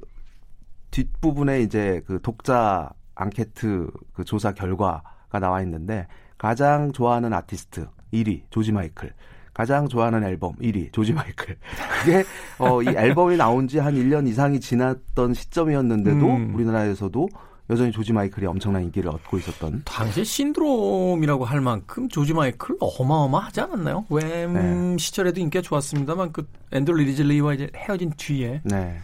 뒷부분에 0.92 1.62
이제 1.62 2.02
그 2.08 2.20
독자 2.22 2.90
앙케트 3.16 3.90
그 4.14 4.24
조사 4.24 4.52
결과가 4.54 5.40
나와 5.40 5.62
있는데 5.62 6.08
가장 6.38 6.92
좋아하는 6.92 7.34
아티스트 7.34 7.88
1위 8.14 8.42
조지 8.50 8.72
마이클. 8.72 9.14
가장 9.54 9.88
좋아하는 9.88 10.24
앨범 10.24 10.54
1위 10.58 10.94
조지 10.94 11.14
마이클. 11.14 11.58
그게 12.04 12.24
어, 12.60 12.82
이 12.84 12.88
앨범이 12.88 13.38
나온 13.38 13.68
지 13.68 13.80
한 13.80 13.96
1년 13.96 14.28
이상이 14.28 14.60
지났던 14.60 15.34
시점이었는데도 15.34 16.26
음. 16.28 16.54
우리나라에서도 16.56 17.28
여전히 17.70 17.92
조지 17.92 18.14
마이클이 18.14 18.46
엄청난 18.46 18.84
인기를 18.84 19.10
얻고 19.10 19.38
있었던 19.40 19.82
당시 19.86 20.24
신드롬이라고 20.24 21.44
할 21.44 21.60
만큼 21.60 22.08
조지 22.08 22.34
마이클 22.34 22.78
어마어마하지 22.80 23.62
않았나요? 23.62 24.06
Wham 24.10 24.54
네. 24.54 24.98
시절에도 24.98 25.42
인기가 25.42 25.62
좋았습니다만 25.62 26.32
그 26.32 26.48
앤드루 26.72 26.98
리즐리와 26.98 27.56
이제 27.56 27.70
헤어진 27.76 28.12
뒤에 28.16 28.62
네. 28.64 28.98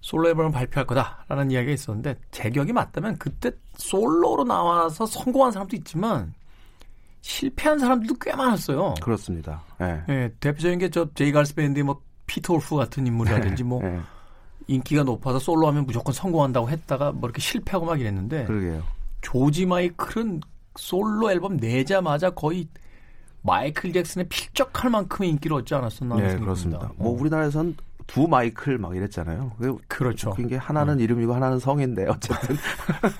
솔로 0.00 0.28
앨범을 0.28 0.52
발표할 0.52 0.86
거다라는 0.86 1.50
이야기가 1.50 1.72
있었는데 1.72 2.16
제 2.30 2.48
기억이 2.50 2.72
맞다면 2.72 3.18
그때 3.18 3.50
솔로로 3.76 4.44
나와서 4.44 5.04
성공한 5.04 5.50
사람도 5.50 5.74
있지만 5.76 6.32
실패한 7.22 7.80
사람들도 7.80 8.14
꽤 8.20 8.32
많았어요. 8.36 8.94
그렇습니다. 9.02 9.62
예. 9.80 10.02
예, 10.08 10.32
대표적인 10.38 10.78
게 10.78 10.90
저 10.90 11.08
J. 11.14 11.32
Geils 11.32 11.56
밴드의 11.56 11.82
뭐 11.82 12.00
피터 12.28 12.54
울프 12.54 12.76
같은 12.76 13.04
인물이라든지 13.04 13.64
뭐 13.64 13.82
예. 13.82 13.98
인기가 14.68 15.02
높아서 15.02 15.38
솔로 15.38 15.66
하면 15.68 15.86
무조건 15.86 16.12
성공한다고 16.12 16.68
했다가 16.68 17.12
뭐 17.12 17.28
이렇게 17.28 17.40
실패하고 17.40 17.86
막 17.86 18.00
이랬는데 18.00 18.46
그러게요. 18.46 18.82
조지 19.22 19.66
마이클은 19.66 20.40
솔로 20.76 21.30
앨범 21.30 21.56
내자마자 21.56 22.30
거의 22.30 22.68
마이클 23.42 23.92
잭슨에 23.92 24.24
필적할 24.24 24.90
만큼의 24.90 25.30
인기를 25.30 25.56
얻지 25.58 25.74
않았었나 25.74 26.16
네, 26.16 26.22
생각이 26.22 26.44
그렇습니다. 26.44 26.90
뭐 26.96 27.10
어. 27.10 27.20
우리나라에선 27.20 27.76
두 28.06 28.28
마이클 28.28 28.78
막 28.78 28.96
이랬잖아요. 28.96 29.52
그렇죠. 29.88 30.30
그게 30.30 30.56
하나는 30.56 30.94
음. 30.94 31.00
이름이고 31.00 31.34
하나는 31.34 31.58
성인데 31.58 32.06
어쨌든 32.08 32.56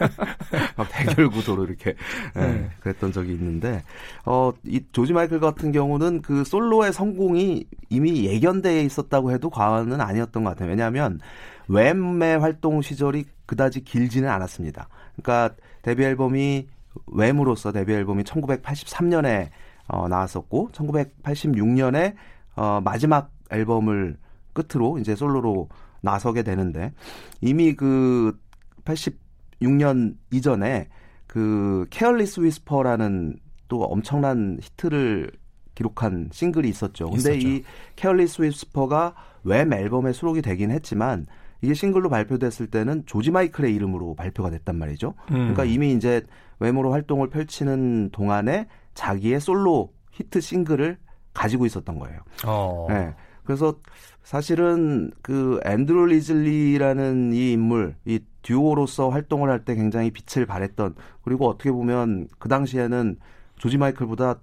막 0.76 0.88
대결 0.90 1.28
구도로 1.28 1.64
이렇게 1.64 1.94
예, 2.36 2.40
네. 2.40 2.52
네, 2.52 2.70
그랬던 2.80 3.12
적이 3.12 3.32
있는데 3.32 3.82
어이 4.24 4.84
조지 4.92 5.12
마이클 5.12 5.40
같은 5.40 5.72
경우는 5.72 6.22
그 6.22 6.44
솔로의 6.44 6.92
성공이 6.92 7.66
이미 7.90 8.26
예견되어 8.26 8.82
있었다고 8.82 9.32
해도 9.32 9.50
과언은 9.50 10.00
아니었던 10.00 10.44
것 10.44 10.50
같아요. 10.50 10.70
왜냐하면 10.70 11.20
Wham의 11.68 12.38
활동 12.38 12.80
시절이 12.80 13.24
그다지 13.46 13.82
길지는 13.82 14.28
않았습니다. 14.28 14.88
그러니까 15.16 15.56
데뷔 15.82 16.04
앨범이 16.04 16.68
Wham으로서 17.08 17.72
데뷔 17.72 17.92
앨범이 17.94 18.22
1983년에 18.22 19.48
어, 19.88 20.08
나왔었고 20.08 20.70
1986년에 20.72 22.14
어, 22.56 22.80
마지막 22.84 23.30
앨범을 23.50 24.16
끝으로 24.56 24.98
이제 24.98 25.14
솔로로 25.14 25.68
나서게 26.00 26.42
되는데 26.42 26.92
이미 27.40 27.74
그 27.74 28.38
86년 28.84 30.16
이전에 30.32 30.88
그 31.26 31.86
Careless 31.90 32.40
Whisper라는 32.40 33.36
또 33.68 33.82
엄청난 33.82 34.58
히트를 34.60 35.30
기록한 35.74 36.30
싱글이 36.32 36.68
있었죠. 36.68 37.10
근데 37.10 37.36
있었죠. 37.36 37.48
이 37.48 37.64
Careless 37.96 38.42
Whisper가 38.42 39.14
Wham 39.44 39.72
앨범에 39.72 40.12
수록이 40.12 40.40
되긴 40.40 40.70
했지만 40.70 41.26
이게 41.60 41.74
싱글로 41.74 42.08
발표됐을 42.08 42.68
때는 42.68 43.04
조지 43.06 43.30
마이클의 43.30 43.74
이름으로 43.74 44.14
발표가 44.14 44.50
됐단 44.50 44.76
말이죠. 44.76 45.14
음. 45.30 45.34
그러니까 45.34 45.64
이미 45.64 45.92
이제 45.92 46.22
Wham으로 46.60 46.92
활동을 46.92 47.28
펼치는 47.28 48.10
동안에 48.12 48.68
자기의 48.94 49.40
솔로 49.40 49.92
히트 50.12 50.40
싱글을 50.40 50.98
가지고 51.34 51.66
있었던 51.66 51.98
거예요. 51.98 52.20
어. 52.46 52.86
네. 52.88 53.14
그래서 53.46 53.74
사실은 54.22 55.10
그 55.22 55.60
앤드루 55.64 56.06
리즐리라는 56.06 57.32
이 57.32 57.52
인물, 57.52 57.94
이 58.04 58.18
듀오로서 58.42 59.08
활동을 59.08 59.48
할 59.50 59.64
때 59.64 59.74
굉장히 59.74 60.10
빛을 60.10 60.46
발했던 60.46 60.94
그리고 61.22 61.48
어떻게 61.48 61.70
보면 61.72 62.28
그 62.38 62.48
당시에는 62.48 63.16
조지 63.58 63.78
마이클보다 63.78 64.36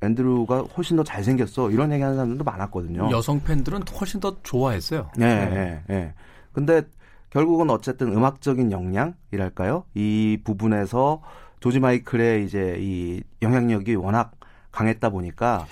앤드루가 0.00 0.60
훨씬 0.76 0.96
더 0.96 1.04
잘생겼어 1.04 1.70
이런 1.70 1.92
얘기하는 1.92 2.16
사람들도 2.16 2.44
많았거든요. 2.44 3.10
여성 3.10 3.40
팬들은 3.42 3.82
훨씬 4.00 4.20
더 4.20 4.36
좋아했어요. 4.42 5.10
네, 5.16 5.44
네, 5.44 5.50
네. 5.50 5.82
네. 5.88 6.14
근데 6.52 6.82
결국은 7.30 7.68
어쨌든 7.70 8.12
음악적인 8.12 8.72
역량이랄까요? 8.72 9.84
이 9.94 10.38
부분에서 10.44 11.22
조지 11.60 11.80
마이클의 11.80 12.44
이제 12.44 12.76
이 12.78 13.22
영향력이 13.42 13.94
워낙 13.96 14.32
강했다 14.70 15.10
보니까 15.10 15.66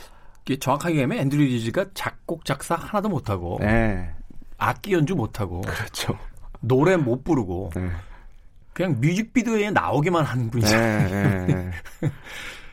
정확하게 0.55 0.95
얘기하면 0.95 1.19
앤드류 1.19 1.43
리즈가 1.43 1.87
작곡 1.95 2.45
작사 2.45 2.75
하나도 2.77 3.09
못하고 3.09 3.59
네. 3.61 4.13
악기 4.59 4.93
연주 4.93 5.15
못하고 5.17 5.61
그렇죠. 5.63 6.17
노래 6.61 6.97
못 6.97 7.25
부르고 7.25 7.71
네. 7.75 7.91
그냥 8.73 9.01
뮤직비디오에 9.01 9.71
나오기만 9.71 10.25
한 10.25 10.51
분이잖아요. 10.51 11.09
네, 11.09 11.47
네, 11.47 11.71
네. 12.01 12.11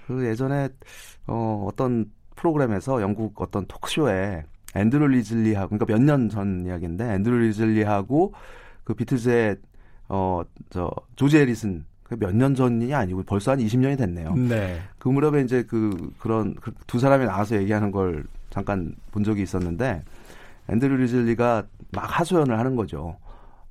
그 0.07 0.25
예전에 0.25 0.69
어, 1.27 1.65
어떤 1.67 2.11
프로그램에서 2.35 3.01
영국 3.01 3.41
어떤 3.41 3.65
토크쇼에 3.65 4.43
앤드류 4.75 5.07
리즐리하고 5.07 5.77
그러니까 5.77 5.85
몇 5.85 6.01
년 6.03 6.29
전 6.29 6.65
이야기인데 6.65 7.13
앤드류 7.15 7.37
리즐리하고 7.37 8.33
그 8.83 8.93
비틀즈의 8.93 9.57
어저 10.09 10.91
조지 11.15 11.37
해리슨 11.37 11.85
그 11.85 11.92
몇 12.19 12.33
년 12.33 12.55
전이 12.55 12.93
아니고 12.93 13.23
벌써 13.23 13.51
한 13.51 13.59
20년이 13.59 13.97
됐네요. 13.97 14.33
네. 14.35 14.81
그 14.99 15.09
무렵에 15.09 15.41
이제 15.41 15.63
그 15.63 16.11
그런 16.19 16.55
그두 16.55 16.99
사람이 16.99 17.25
나와서 17.25 17.55
얘기하는 17.57 17.91
걸 17.91 18.23
잠깐 18.49 18.95
본 19.11 19.23
적이 19.23 19.43
있었는데 19.43 20.03
앤드류 20.69 20.95
리즐리가 20.97 21.63
막 21.91 22.19
하소연을 22.19 22.57
하는 22.57 22.75
거죠. 22.75 23.17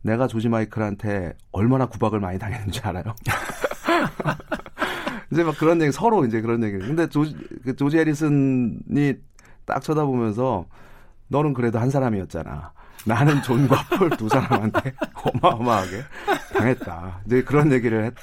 내가 0.02 0.26
조지 0.26 0.48
마이클한테 0.48 1.34
얼마나 1.52 1.86
구박을 1.86 2.20
많이 2.20 2.38
당했는지 2.38 2.80
알아요. 2.80 3.04
이제 5.30 5.44
막 5.44 5.56
그런 5.56 5.80
얘기 5.80 5.92
서로 5.92 6.24
이제 6.26 6.40
그런 6.40 6.62
얘기. 6.62 6.78
근데 6.78 7.06
조지 7.08 7.34
그 7.64 7.74
조지 7.74 7.98
해리슨이 7.98 9.14
딱 9.64 9.80
쳐다보면서 9.80 10.66
너는 11.28 11.54
그래도 11.54 11.78
한 11.78 11.88
사람이었잖아. 11.90 12.72
나는 13.04 13.42
존과 13.42 13.84
폴 13.96 14.10
두 14.10 14.28
사람한테 14.28 14.92
어마어마하게 15.14 16.02
당했다. 16.52 17.20
이제 17.26 17.42
그런 17.42 17.72
얘기를 17.72 18.04
했, 18.04 18.14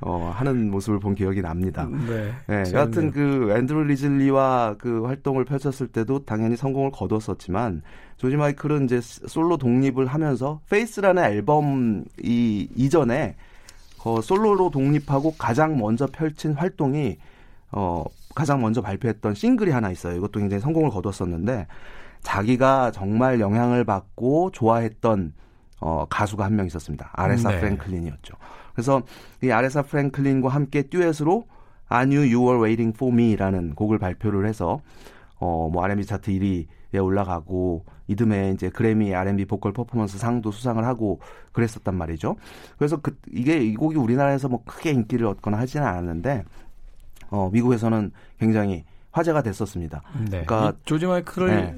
어, 0.00 0.32
하는 0.34 0.70
모습을 0.70 0.98
본 0.98 1.14
기억이 1.14 1.42
납니다. 1.42 1.88
네. 2.08 2.32
네 2.46 2.72
여하튼 2.72 3.12
그 3.12 3.54
앤드루 3.56 3.84
리즐리와 3.84 4.76
그 4.78 5.04
활동을 5.04 5.44
펼쳤을 5.44 5.88
때도 5.88 6.24
당연히 6.24 6.56
성공을 6.56 6.90
거뒀었지만 6.90 7.82
조지 8.16 8.36
마이클은 8.36 8.86
이제 8.86 9.00
솔로 9.00 9.56
독립을 9.56 10.06
하면서 10.06 10.60
Faith라는 10.70 11.22
앨범 11.24 12.04
이 12.22 12.68
이전에 12.74 13.36
어, 14.04 14.20
솔로로 14.20 14.70
독립하고 14.70 15.34
가장 15.36 15.78
먼저 15.78 16.06
펼친 16.06 16.52
활동이 16.52 17.18
어, 17.72 18.04
가장 18.34 18.60
먼저 18.60 18.80
발표했던 18.80 19.34
싱글이 19.34 19.70
하나 19.70 19.90
있어요. 19.90 20.16
이것도 20.16 20.40
굉장히 20.40 20.60
성공을 20.60 20.90
거뒀었는데 20.90 21.66
자기가 22.26 22.90
정말 22.90 23.38
영향을 23.38 23.84
받고 23.84 24.50
좋아했던 24.50 25.32
어, 25.80 26.06
가수가 26.10 26.44
한 26.44 26.56
명 26.56 26.66
있었습니다. 26.66 27.10
아레사 27.12 27.50
네. 27.50 27.60
프랭클린이었죠. 27.60 28.34
그래서 28.74 29.02
이 29.44 29.50
아레사 29.52 29.82
프랭클린과 29.82 30.48
함께 30.48 30.82
듀엣으로 30.82 31.44
I 31.88 32.06
knew 32.06 32.22
you 32.22 32.44
were 32.44 32.60
waiting 32.60 32.92
for 32.96 33.14
me라는 33.14 33.76
곡을 33.76 34.00
발표를 34.00 34.48
해서 34.48 34.80
어, 35.38 35.68
뭐 35.72 35.84
R&B 35.84 36.04
차트 36.04 36.32
1위에 36.32 37.00
올라가고 37.00 37.84
이듬해 38.08 38.50
이제 38.50 38.70
그래미 38.70 39.14
R&B 39.14 39.44
보컬 39.44 39.72
퍼포먼스 39.72 40.18
상도 40.18 40.50
수상을 40.50 40.84
하고 40.84 41.20
그랬었단 41.52 41.94
말이죠. 41.94 42.34
그래서 42.76 42.96
그 42.96 43.16
이게 43.30 43.58
이 43.62 43.76
곡이 43.76 43.96
우리나라에서 43.98 44.48
뭐 44.48 44.64
크게 44.64 44.90
인기를 44.90 45.26
얻거나 45.28 45.58
하지는 45.58 45.86
않았는데 45.86 46.42
어, 47.30 47.50
미국에서는 47.52 48.10
굉장히 48.40 48.84
화제가 49.16 49.42
됐었습니다. 49.42 50.02
네. 50.30 50.44
그러니까 50.44 50.74
조지 50.84 51.06
마이클을 51.06 51.48
네. 51.48 51.74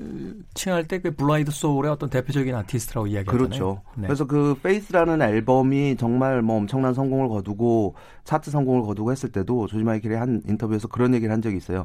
칭할 0.54 0.84
때 0.88 0.98
그 0.98 1.14
blue-eyed 1.14 1.52
soul의 1.52 1.92
어떤 1.92 2.10
대표적인 2.10 2.52
아티스트라고 2.54 3.06
이야기하잖아요. 3.06 3.46
그렇죠. 3.48 3.82
네. 3.96 4.08
그래서 4.08 4.26
그 4.26 4.58
Faith라는 4.62 5.22
앨범이 5.22 5.96
정말 5.96 6.42
뭐 6.42 6.56
엄청난 6.56 6.92
성공을 6.94 7.28
거두고 7.28 7.94
차트 8.24 8.50
성공을 8.50 8.82
거두고 8.82 9.12
했을 9.12 9.30
때도 9.30 9.68
조지 9.68 9.84
마이클이 9.84 10.16
한 10.16 10.42
인터뷰에서 10.48 10.88
그런 10.88 11.14
얘기를 11.14 11.32
한 11.32 11.40
적이 11.40 11.56
있어요. 11.58 11.84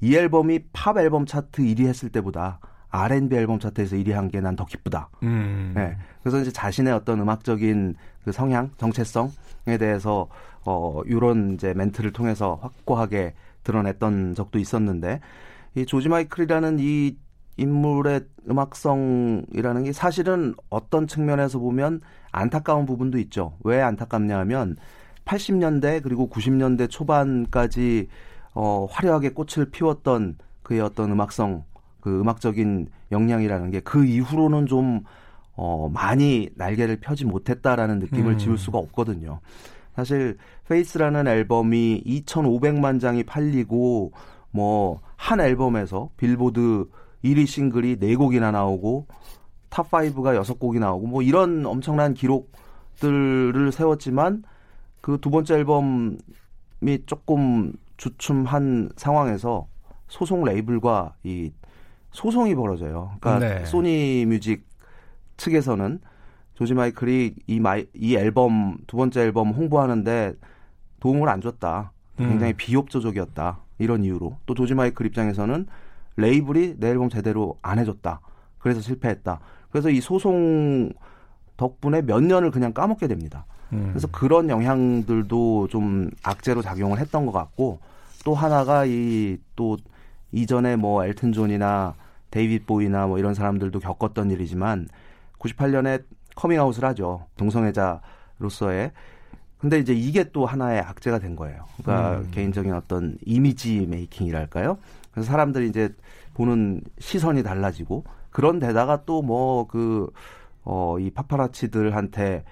이 0.00 0.14
앨범이 0.14 0.60
팝 0.72 0.96
앨범 0.98 1.26
차트 1.26 1.62
1위 1.62 1.86
했을 1.86 2.08
때보다 2.10 2.60
R&B 2.90 3.34
앨범 3.34 3.58
차트에서 3.58 3.96
1위 3.96 4.12
한 4.12 4.28
게 4.28 4.40
난 4.40 4.54
더 4.54 4.64
기쁘다. 4.64 5.08
음. 5.24 5.72
네. 5.74 5.96
그래서 6.22 6.38
이제 6.40 6.52
자신의 6.52 6.92
어떤 6.92 7.20
음악적인 7.20 7.96
그 8.24 8.30
성향, 8.30 8.70
정체성에 8.76 9.78
대해서 9.80 10.28
어 10.64 11.02
이런 11.06 11.54
이제 11.54 11.74
멘트를 11.74 12.12
통해서 12.12 12.58
확고하게 12.62 13.34
드러냈던 13.64 14.34
적도 14.34 14.58
있었는데 14.58 15.20
이 15.74 15.86
조지 15.86 16.08
마이클이라는 16.08 16.78
이 16.80 17.16
인물의 17.56 18.22
음악성이라는 18.48 19.84
게 19.84 19.92
사실은 19.92 20.54
어떤 20.70 21.06
측면에서 21.06 21.58
보면 21.58 22.00
안타까운 22.30 22.86
부분도 22.86 23.18
있죠. 23.18 23.56
왜 23.64 23.80
안타깝냐 23.82 24.38
하면 24.40 24.76
80년대 25.24 26.02
그리고 26.02 26.28
90년대 26.28 26.90
초반까지 26.90 28.08
어 28.54 28.86
화려하게 28.90 29.30
꽃을 29.30 29.70
피웠던 29.70 30.36
그의 30.62 30.80
어떤 30.80 31.10
음악성 31.12 31.64
그 32.00 32.20
음악적인 32.20 32.88
역량이라는 33.12 33.70
게 33.70 33.80
그 33.80 34.04
이후로는 34.04 34.66
좀 34.66 35.02
어, 35.54 35.88
많이 35.92 36.48
날개를 36.56 36.96
펴지 37.00 37.24
못했다라는 37.24 37.98
느낌을 37.98 38.32
음. 38.32 38.38
지울 38.38 38.58
수가 38.58 38.78
없거든요. 38.78 39.40
사실 39.94 40.36
Faith라는 40.68 41.26
앨범이 41.26 42.02
2,500만 42.06 43.00
장이 43.00 43.24
팔리고 43.24 44.12
뭐 44.50 45.00
한 45.22 45.38
앨범에서 45.38 46.10
빌보드 46.16 46.88
1위 47.22 47.46
싱글이 47.46 47.98
4곡이나 47.98 48.50
나오고 48.50 49.06
탑 49.68 49.88
5가 49.88 50.36
6곡이 50.42 50.80
나오고 50.80 51.06
뭐 51.06 51.22
이런 51.22 51.64
엄청난 51.64 52.12
기록들을 52.12 53.70
세웠지만 53.70 54.42
그 55.00 55.18
두 55.18 55.30
번째 55.30 55.54
앨범이 55.54 56.18
조금 57.06 57.72
주춤한 57.98 58.90
상황에서 58.96 59.68
소송 60.08 60.42
레이블과 60.42 61.14
이 61.22 61.52
소송이 62.10 62.56
벌어져요. 62.56 63.12
그러니까 63.20 63.60
네. 63.60 63.64
소니 63.64 64.26
뮤직 64.26 64.66
측에서는 65.36 66.00
조지 66.62 66.74
마이클이 66.74 67.34
이, 67.48 67.60
마이, 67.60 67.86
이 67.92 68.14
앨범 68.14 68.78
두 68.86 68.96
번째 68.96 69.20
앨범 69.22 69.50
홍보하는데 69.50 70.34
도움을 71.00 71.28
안 71.28 71.40
줬다. 71.40 71.90
굉장히 72.16 72.52
음. 72.52 72.56
비협조적이었다. 72.56 73.58
이런 73.78 74.04
이유로 74.04 74.36
또 74.46 74.54
조지 74.54 74.74
마이클 74.74 75.06
입장에서는 75.06 75.66
레이블이 76.16 76.76
내 76.78 76.90
앨범 76.90 77.08
제대로 77.08 77.58
안 77.62 77.80
해줬다. 77.80 78.20
그래서 78.58 78.80
실패했다. 78.80 79.40
그래서 79.70 79.90
이 79.90 80.00
소송 80.00 80.92
덕분에 81.56 82.02
몇 82.02 82.22
년을 82.22 82.52
그냥 82.52 82.72
까먹게 82.72 83.08
됩니다. 83.08 83.44
음. 83.72 83.88
그래서 83.90 84.06
그런 84.12 84.48
영향들도 84.48 85.66
좀 85.68 86.10
악재로 86.22 86.62
작용을 86.62 86.98
했던 86.98 87.26
것 87.26 87.32
같고 87.32 87.80
또 88.24 88.34
하나가 88.34 88.84
이 88.84 89.38
또 89.56 89.76
이전에 90.32 90.76
뭐 90.76 91.04
엘튼 91.04 91.32
존이나 91.32 91.94
데이빗 92.30 92.66
보위나 92.66 93.06
뭐 93.06 93.18
이런 93.18 93.34
사람들도 93.34 93.78
겪었던 93.80 94.30
일이지만 94.30 94.88
98년에 95.38 96.02
커밍아웃을 96.36 96.84
하죠. 96.84 97.26
동성애자로서의. 97.36 98.92
근데 99.58 99.78
이제 99.78 99.92
이게 99.94 100.24
또 100.32 100.44
하나의 100.44 100.80
악재가 100.80 101.18
된 101.20 101.36
거예요. 101.36 101.64
그러니까 101.82 102.18
음. 102.18 102.28
개인적인 102.32 102.72
어떤 102.74 103.16
이미지 103.24 103.86
메이킹이랄까요? 103.88 104.76
그래서 105.12 105.30
사람들이 105.30 105.68
이제 105.68 105.88
보는 106.34 106.80
시선이 106.98 107.42
달라지고 107.44 108.04
그런 108.30 108.58
데다가 108.58 109.04
또 109.04 109.22
뭐 109.22 109.66
그 109.68 110.10
어 110.64 110.98
이 111.00 111.10
파파라치들한테 111.10 112.44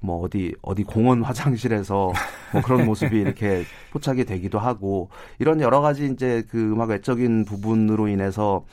뭐 0.00 0.20
어디 0.22 0.54
어디 0.60 0.84
공원 0.84 1.22
화장실에서 1.22 2.12
뭐 2.52 2.62
그런 2.62 2.84
모습이 2.86 3.18
이렇게 3.18 3.64
포착이 3.90 4.24
되기도 4.26 4.58
하고 4.58 5.08
이런 5.38 5.60
여러 5.62 5.80
가지 5.80 6.06
이제 6.06 6.44
그 6.50 6.72
음악 6.72 6.90
외적인 6.90 7.46
부분으로 7.46 8.08
인해서 8.08 8.64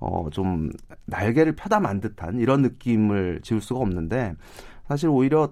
어 0.00 0.28
좀 0.30 0.70
날개를 1.06 1.54
펴다 1.56 1.80
만 1.80 2.00
듯한 2.00 2.38
이런 2.40 2.62
느낌을 2.62 3.40
지울 3.42 3.60
수가 3.60 3.80
없는데 3.80 4.34
사실 4.88 5.08
오히려 5.08 5.50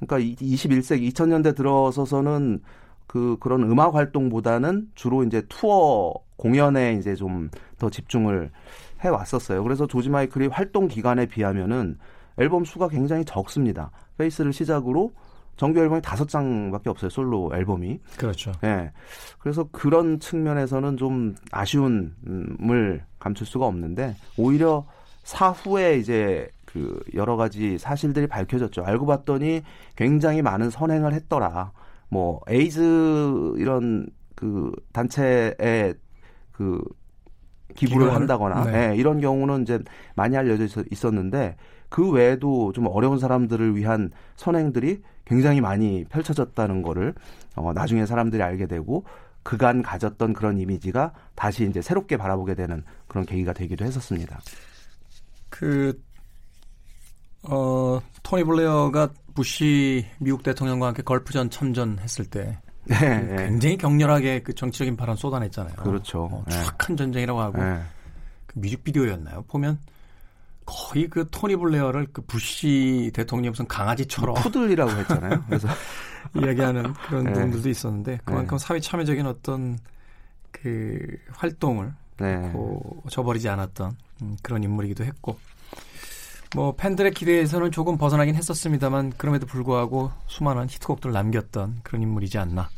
그러니까 0.00 0.18
21세기 0.44 1.12
2000년대 1.12 1.56
들어서서는 1.56 2.60
그 3.06 3.36
그런 3.40 3.62
음악 3.62 3.94
활동보다는 3.94 4.88
주로 4.94 5.22
이제 5.24 5.42
투어 5.48 6.12
공연에 6.36 6.94
이제 6.94 7.14
좀 7.14 7.48
더 7.78 7.90
집중을 7.90 8.50
해 9.04 9.08
왔었어요. 9.08 9.62
그래서 9.62 9.86
조지 9.86 10.08
마이클이 10.08 10.46
활동 10.46 10.88
기간에 10.88 11.26
비하면은 11.26 11.98
앨범 12.38 12.64
수가 12.64 12.88
굉장히 12.88 13.24
적습니다. 13.24 13.90
Faith를 14.16 14.52
시작으로 14.52 15.12
정규 15.56 15.80
앨범이 15.80 16.00
다섯 16.02 16.28
장밖에 16.28 16.90
없어요. 16.90 17.10
솔로 17.10 17.50
앨범이. 17.54 18.00
그렇죠. 18.16 18.52
예. 18.62 18.66
네. 18.66 18.92
그래서 19.38 19.68
그런 19.70 20.18
측면에서는 20.18 20.96
좀 20.96 21.34
아쉬움을 21.52 23.04
감출 23.18 23.46
수가 23.46 23.66
없는데 23.66 24.16
오히려 24.36 24.86
사후에 25.22 25.98
이제 25.98 26.48
그 26.64 27.00
여러 27.14 27.36
가지 27.36 27.78
사실들이 27.78 28.26
밝혀졌죠. 28.26 28.84
알고 28.84 29.06
봤더니 29.06 29.62
굉장히 29.96 30.42
많은 30.42 30.70
선행을 30.70 31.12
했더라. 31.12 31.72
뭐 32.08 32.40
에이즈 32.48 33.54
이런 33.56 34.08
그 34.34 34.72
단체에 34.92 35.94
그 36.52 36.82
기부를 37.74 38.12
한다거나 38.14 38.64
네. 38.64 38.88
네, 38.88 38.96
이런 38.96 39.20
경우는 39.20 39.62
이제 39.62 39.78
많이 40.14 40.36
알려져 40.36 40.82
있었는데 40.90 41.56
그 41.94 42.10
외에도 42.10 42.72
좀 42.72 42.88
어려운 42.88 43.20
사람들을 43.20 43.76
위한 43.76 44.10
선행들이 44.34 45.00
굉장히 45.24 45.60
많이 45.60 46.04
펼쳐졌다는 46.06 46.82
거를 46.82 47.14
어, 47.54 47.72
나중에 47.72 48.04
사람들이 48.04 48.42
알게 48.42 48.66
되고 48.66 49.04
그간 49.44 49.80
가졌던 49.80 50.32
그런 50.32 50.58
이미지가 50.58 51.12
다시 51.36 51.64
이제 51.68 51.80
새롭게 51.80 52.16
바라보게 52.16 52.56
되는 52.56 52.82
그런 53.06 53.24
계기가 53.24 53.52
되기도 53.52 53.84
했었습니다. 53.84 54.40
그, 55.48 56.02
어, 57.44 58.00
토니 58.24 58.42
블레어가 58.42 59.10
부시 59.36 60.04
미국 60.18 60.42
대통령과 60.42 60.88
함께 60.88 61.02
걸프전 61.04 61.50
참전했을 61.50 62.24
때 62.24 62.58
네, 62.86 62.96
그 62.96 63.36
굉장히 63.36 63.76
격렬하게 63.76 64.42
그 64.42 64.52
정치적인 64.52 64.96
발언 64.96 65.14
쏟아냈잖아요. 65.14 65.76
그렇죠. 65.76 66.24
어, 66.24 66.44
추악한 66.50 66.96
네. 66.96 67.04
전쟁이라고 67.04 67.40
하고 67.40 67.62
네. 67.62 67.80
그 68.46 68.58
뮤직비디오였나요? 68.58 69.42
보면 69.42 69.78
거의 70.66 71.08
그 71.08 71.28
토니 71.30 71.56
블레어를 71.56 72.08
그 72.12 72.22
부시 72.22 73.10
대통령 73.14 73.50
무슨 73.50 73.66
강아지처럼 73.66 74.36
푸들이라고 74.36 74.90
했잖아요. 74.90 75.44
그래서 75.46 75.68
이야기하는 76.34 76.94
그런 76.94 77.24
네. 77.24 77.32
부분들도 77.32 77.68
있었는데 77.68 78.20
그만큼 78.24 78.56
네. 78.56 78.64
사회 78.64 78.80
참여적인 78.80 79.26
어떤 79.26 79.78
그 80.50 81.18
활동을 81.32 81.92
네. 82.18 82.52
저버리지 83.10 83.48
않았던 83.48 83.96
음, 84.22 84.36
그런 84.42 84.62
인물이기도 84.62 85.04
했고 85.04 85.38
뭐 86.54 86.74
팬들의 86.76 87.12
기대에서는 87.12 87.72
조금 87.72 87.98
벗어나긴 87.98 88.36
했었습니다만 88.36 89.14
그럼에도 89.16 89.46
불구하고 89.46 90.12
수많은 90.28 90.68
히트곡들을 90.68 91.12
남겼던 91.12 91.80
그런 91.82 92.02
인물이지 92.02 92.38
않나 92.38 92.70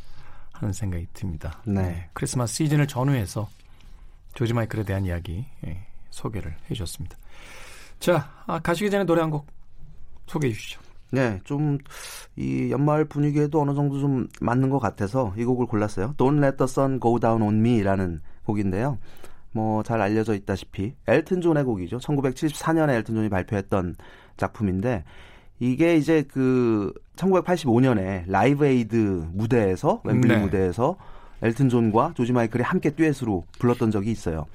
하는 0.51 0.73
생각이 0.73 1.07
듭니다. 1.13 1.61
네. 1.65 1.81
네. 1.81 2.09
크리스마스 2.13 2.55
시즌을 2.55 2.87
전후해서 2.87 3.47
조지 4.33 4.53
마이클에 4.53 4.83
대한 4.83 5.05
이야기 5.05 5.45
예, 5.65 5.85
소개를 6.09 6.55
해주셨습니다. 6.65 7.17
자, 7.99 8.29
아, 8.45 8.59
가시기 8.59 8.89
전에 8.89 9.03
노래 9.03 9.21
한 9.21 9.31
곡 9.31 9.47
소개해 10.27 10.53
주시죠. 10.53 10.81
네, 11.11 11.39
좀 11.43 11.77
이 12.39 12.69
연말 12.69 13.03
분위기에도 13.05 13.59
어느 13.61 13.73
정도 13.73 13.99
좀 13.99 14.27
맞는 14.41 14.69
것 14.69 14.77
같아서 14.77 15.33
이 15.37 15.43
곡을 15.43 15.65
골랐어요. 15.65 16.13
Don't 16.17 16.37
Let 16.43 16.57
the 16.57 16.65
Sun 16.69 16.99
Go 16.99 17.19
Down 17.19 17.41
on 17.41 17.55
Me라는 17.65 18.21
곡인데요. 18.45 18.99
뭐 19.53 19.81
잘 19.81 20.01
알려져 20.01 20.35
있다시피 20.35 20.93
엘튼 21.07 21.41
존의 21.41 21.63
곡이죠. 21.63 21.97
1974년에 21.97 22.91
엘튼 22.97 23.15
존이 23.15 23.29
발표했던 23.29 23.95
작품인데 24.37 25.03
이게 25.59 25.95
이제 25.97 26.21
그 26.31 26.93
1985년에 27.15 28.25
Live 28.27 28.65
Aid 28.65 29.29
무대에서 29.33 30.01
웸블리 30.05 30.27
네. 30.27 30.37
무대에서 30.37 30.95
엘튼 31.41 31.69
존과 31.69 32.13
조지 32.15 32.33
마이클이 32.33 32.63
함께 32.63 32.91
듀엣으로 32.91 33.45
불렀던 33.57 33.89
적이 33.89 34.11
있어요. 34.11 34.45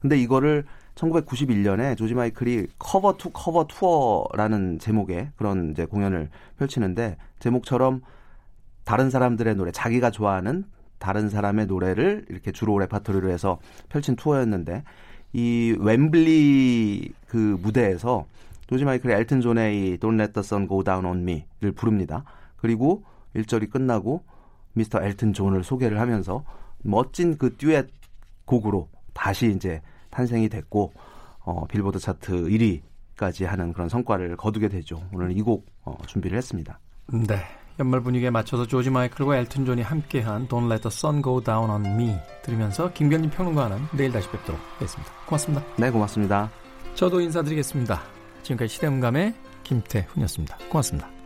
근데 0.00 0.18
이거를 0.18 0.66
1991년에 1.00 1.96
조지 1.96 2.14
마이클이 2.14 2.66
Cover 2.78 3.16
to 3.16 3.30
Cover 3.30 3.66
투어라는 3.66 4.78
제목의 4.78 5.30
그런 5.36 5.70
이제 5.70 5.84
공연을 5.86 6.28
펼치는데 6.58 7.16
제목처럼 7.38 8.02
다른 8.84 9.10
사람들의 9.10 9.54
노래, 9.56 9.70
자기가 9.72 10.10
좋아하는 10.10 10.64
다른 10.98 11.30
사람의 11.30 11.66
노래를 11.66 12.26
이렇게 12.28 12.52
주로 12.52 12.78
레파토리로 12.78 13.30
해서 13.30 13.58
펼친 13.88 14.16
투어였는데 14.16 14.84
이 15.32 15.76
웸블리 15.78 17.12
그 17.26 17.58
무대에서 17.62 18.26
조지 18.66 18.84
마이클이 18.84 19.14
엘튼 19.14 19.40
존의 19.40 19.78
이 19.78 19.98
Don't 19.98 20.20
Let 20.20 20.32
the 20.32 20.40
Sun 20.44 20.68
Go 20.68 20.84
Down 20.84 21.06
on 21.06 21.20
Me를 21.20 21.72
부릅니다. 21.72 22.24
그리고 22.56 23.04
일절이 23.34 23.68
끝나고 23.68 24.22
미스터 24.74 25.02
엘튼 25.02 25.32
존을 25.32 25.64
소개를 25.64 25.98
하면서 26.00 26.44
멋진 26.82 27.38
그 27.38 27.56
듀엣 27.56 27.88
곡으로 28.44 28.88
다시 29.12 29.50
이제 29.50 29.80
탄생이 30.10 30.48
됐고 30.48 30.92
어, 31.40 31.66
빌보드 31.66 31.98
차트 31.98 32.32
1위까지 32.48 33.46
하는 33.46 33.72
그런 33.72 33.88
성과를 33.88 34.36
거두게 34.36 34.68
되죠. 34.68 35.02
오늘 35.12 35.36
이 35.36 35.42
곡 35.42 35.66
어, 35.84 35.96
준비를 36.06 36.36
했습니다. 36.38 36.78
네. 37.12 37.36
연말 37.78 38.00
분위기에 38.02 38.28
맞춰서 38.28 38.66
조지 38.66 38.90
마이클과 38.90 39.38
엘튼 39.38 39.64
존이 39.64 39.80
함께한 39.80 40.48
Don't 40.48 40.66
Let 40.70 40.82
the 40.82 40.92
Sun 40.92 41.22
Go 41.22 41.40
Down 41.42 41.70
on 41.70 41.86
Me 41.86 42.14
들으면서 42.42 42.92
김변진 42.92 43.30
평론가는 43.30 43.78
내일 43.96 44.12
다시 44.12 44.28
뵙도록 44.30 44.60
하겠습니다. 44.74 45.10
고맙습니다. 45.26 45.64
네, 45.78 45.90
고맙습니다. 45.90 46.50
저도 46.94 47.20
인사드리겠습니다. 47.22 48.02
지금까지 48.42 48.74
시대음감의 48.74 49.34
김태훈이었습니다. 49.62 50.58
고맙습니다. 50.68 51.19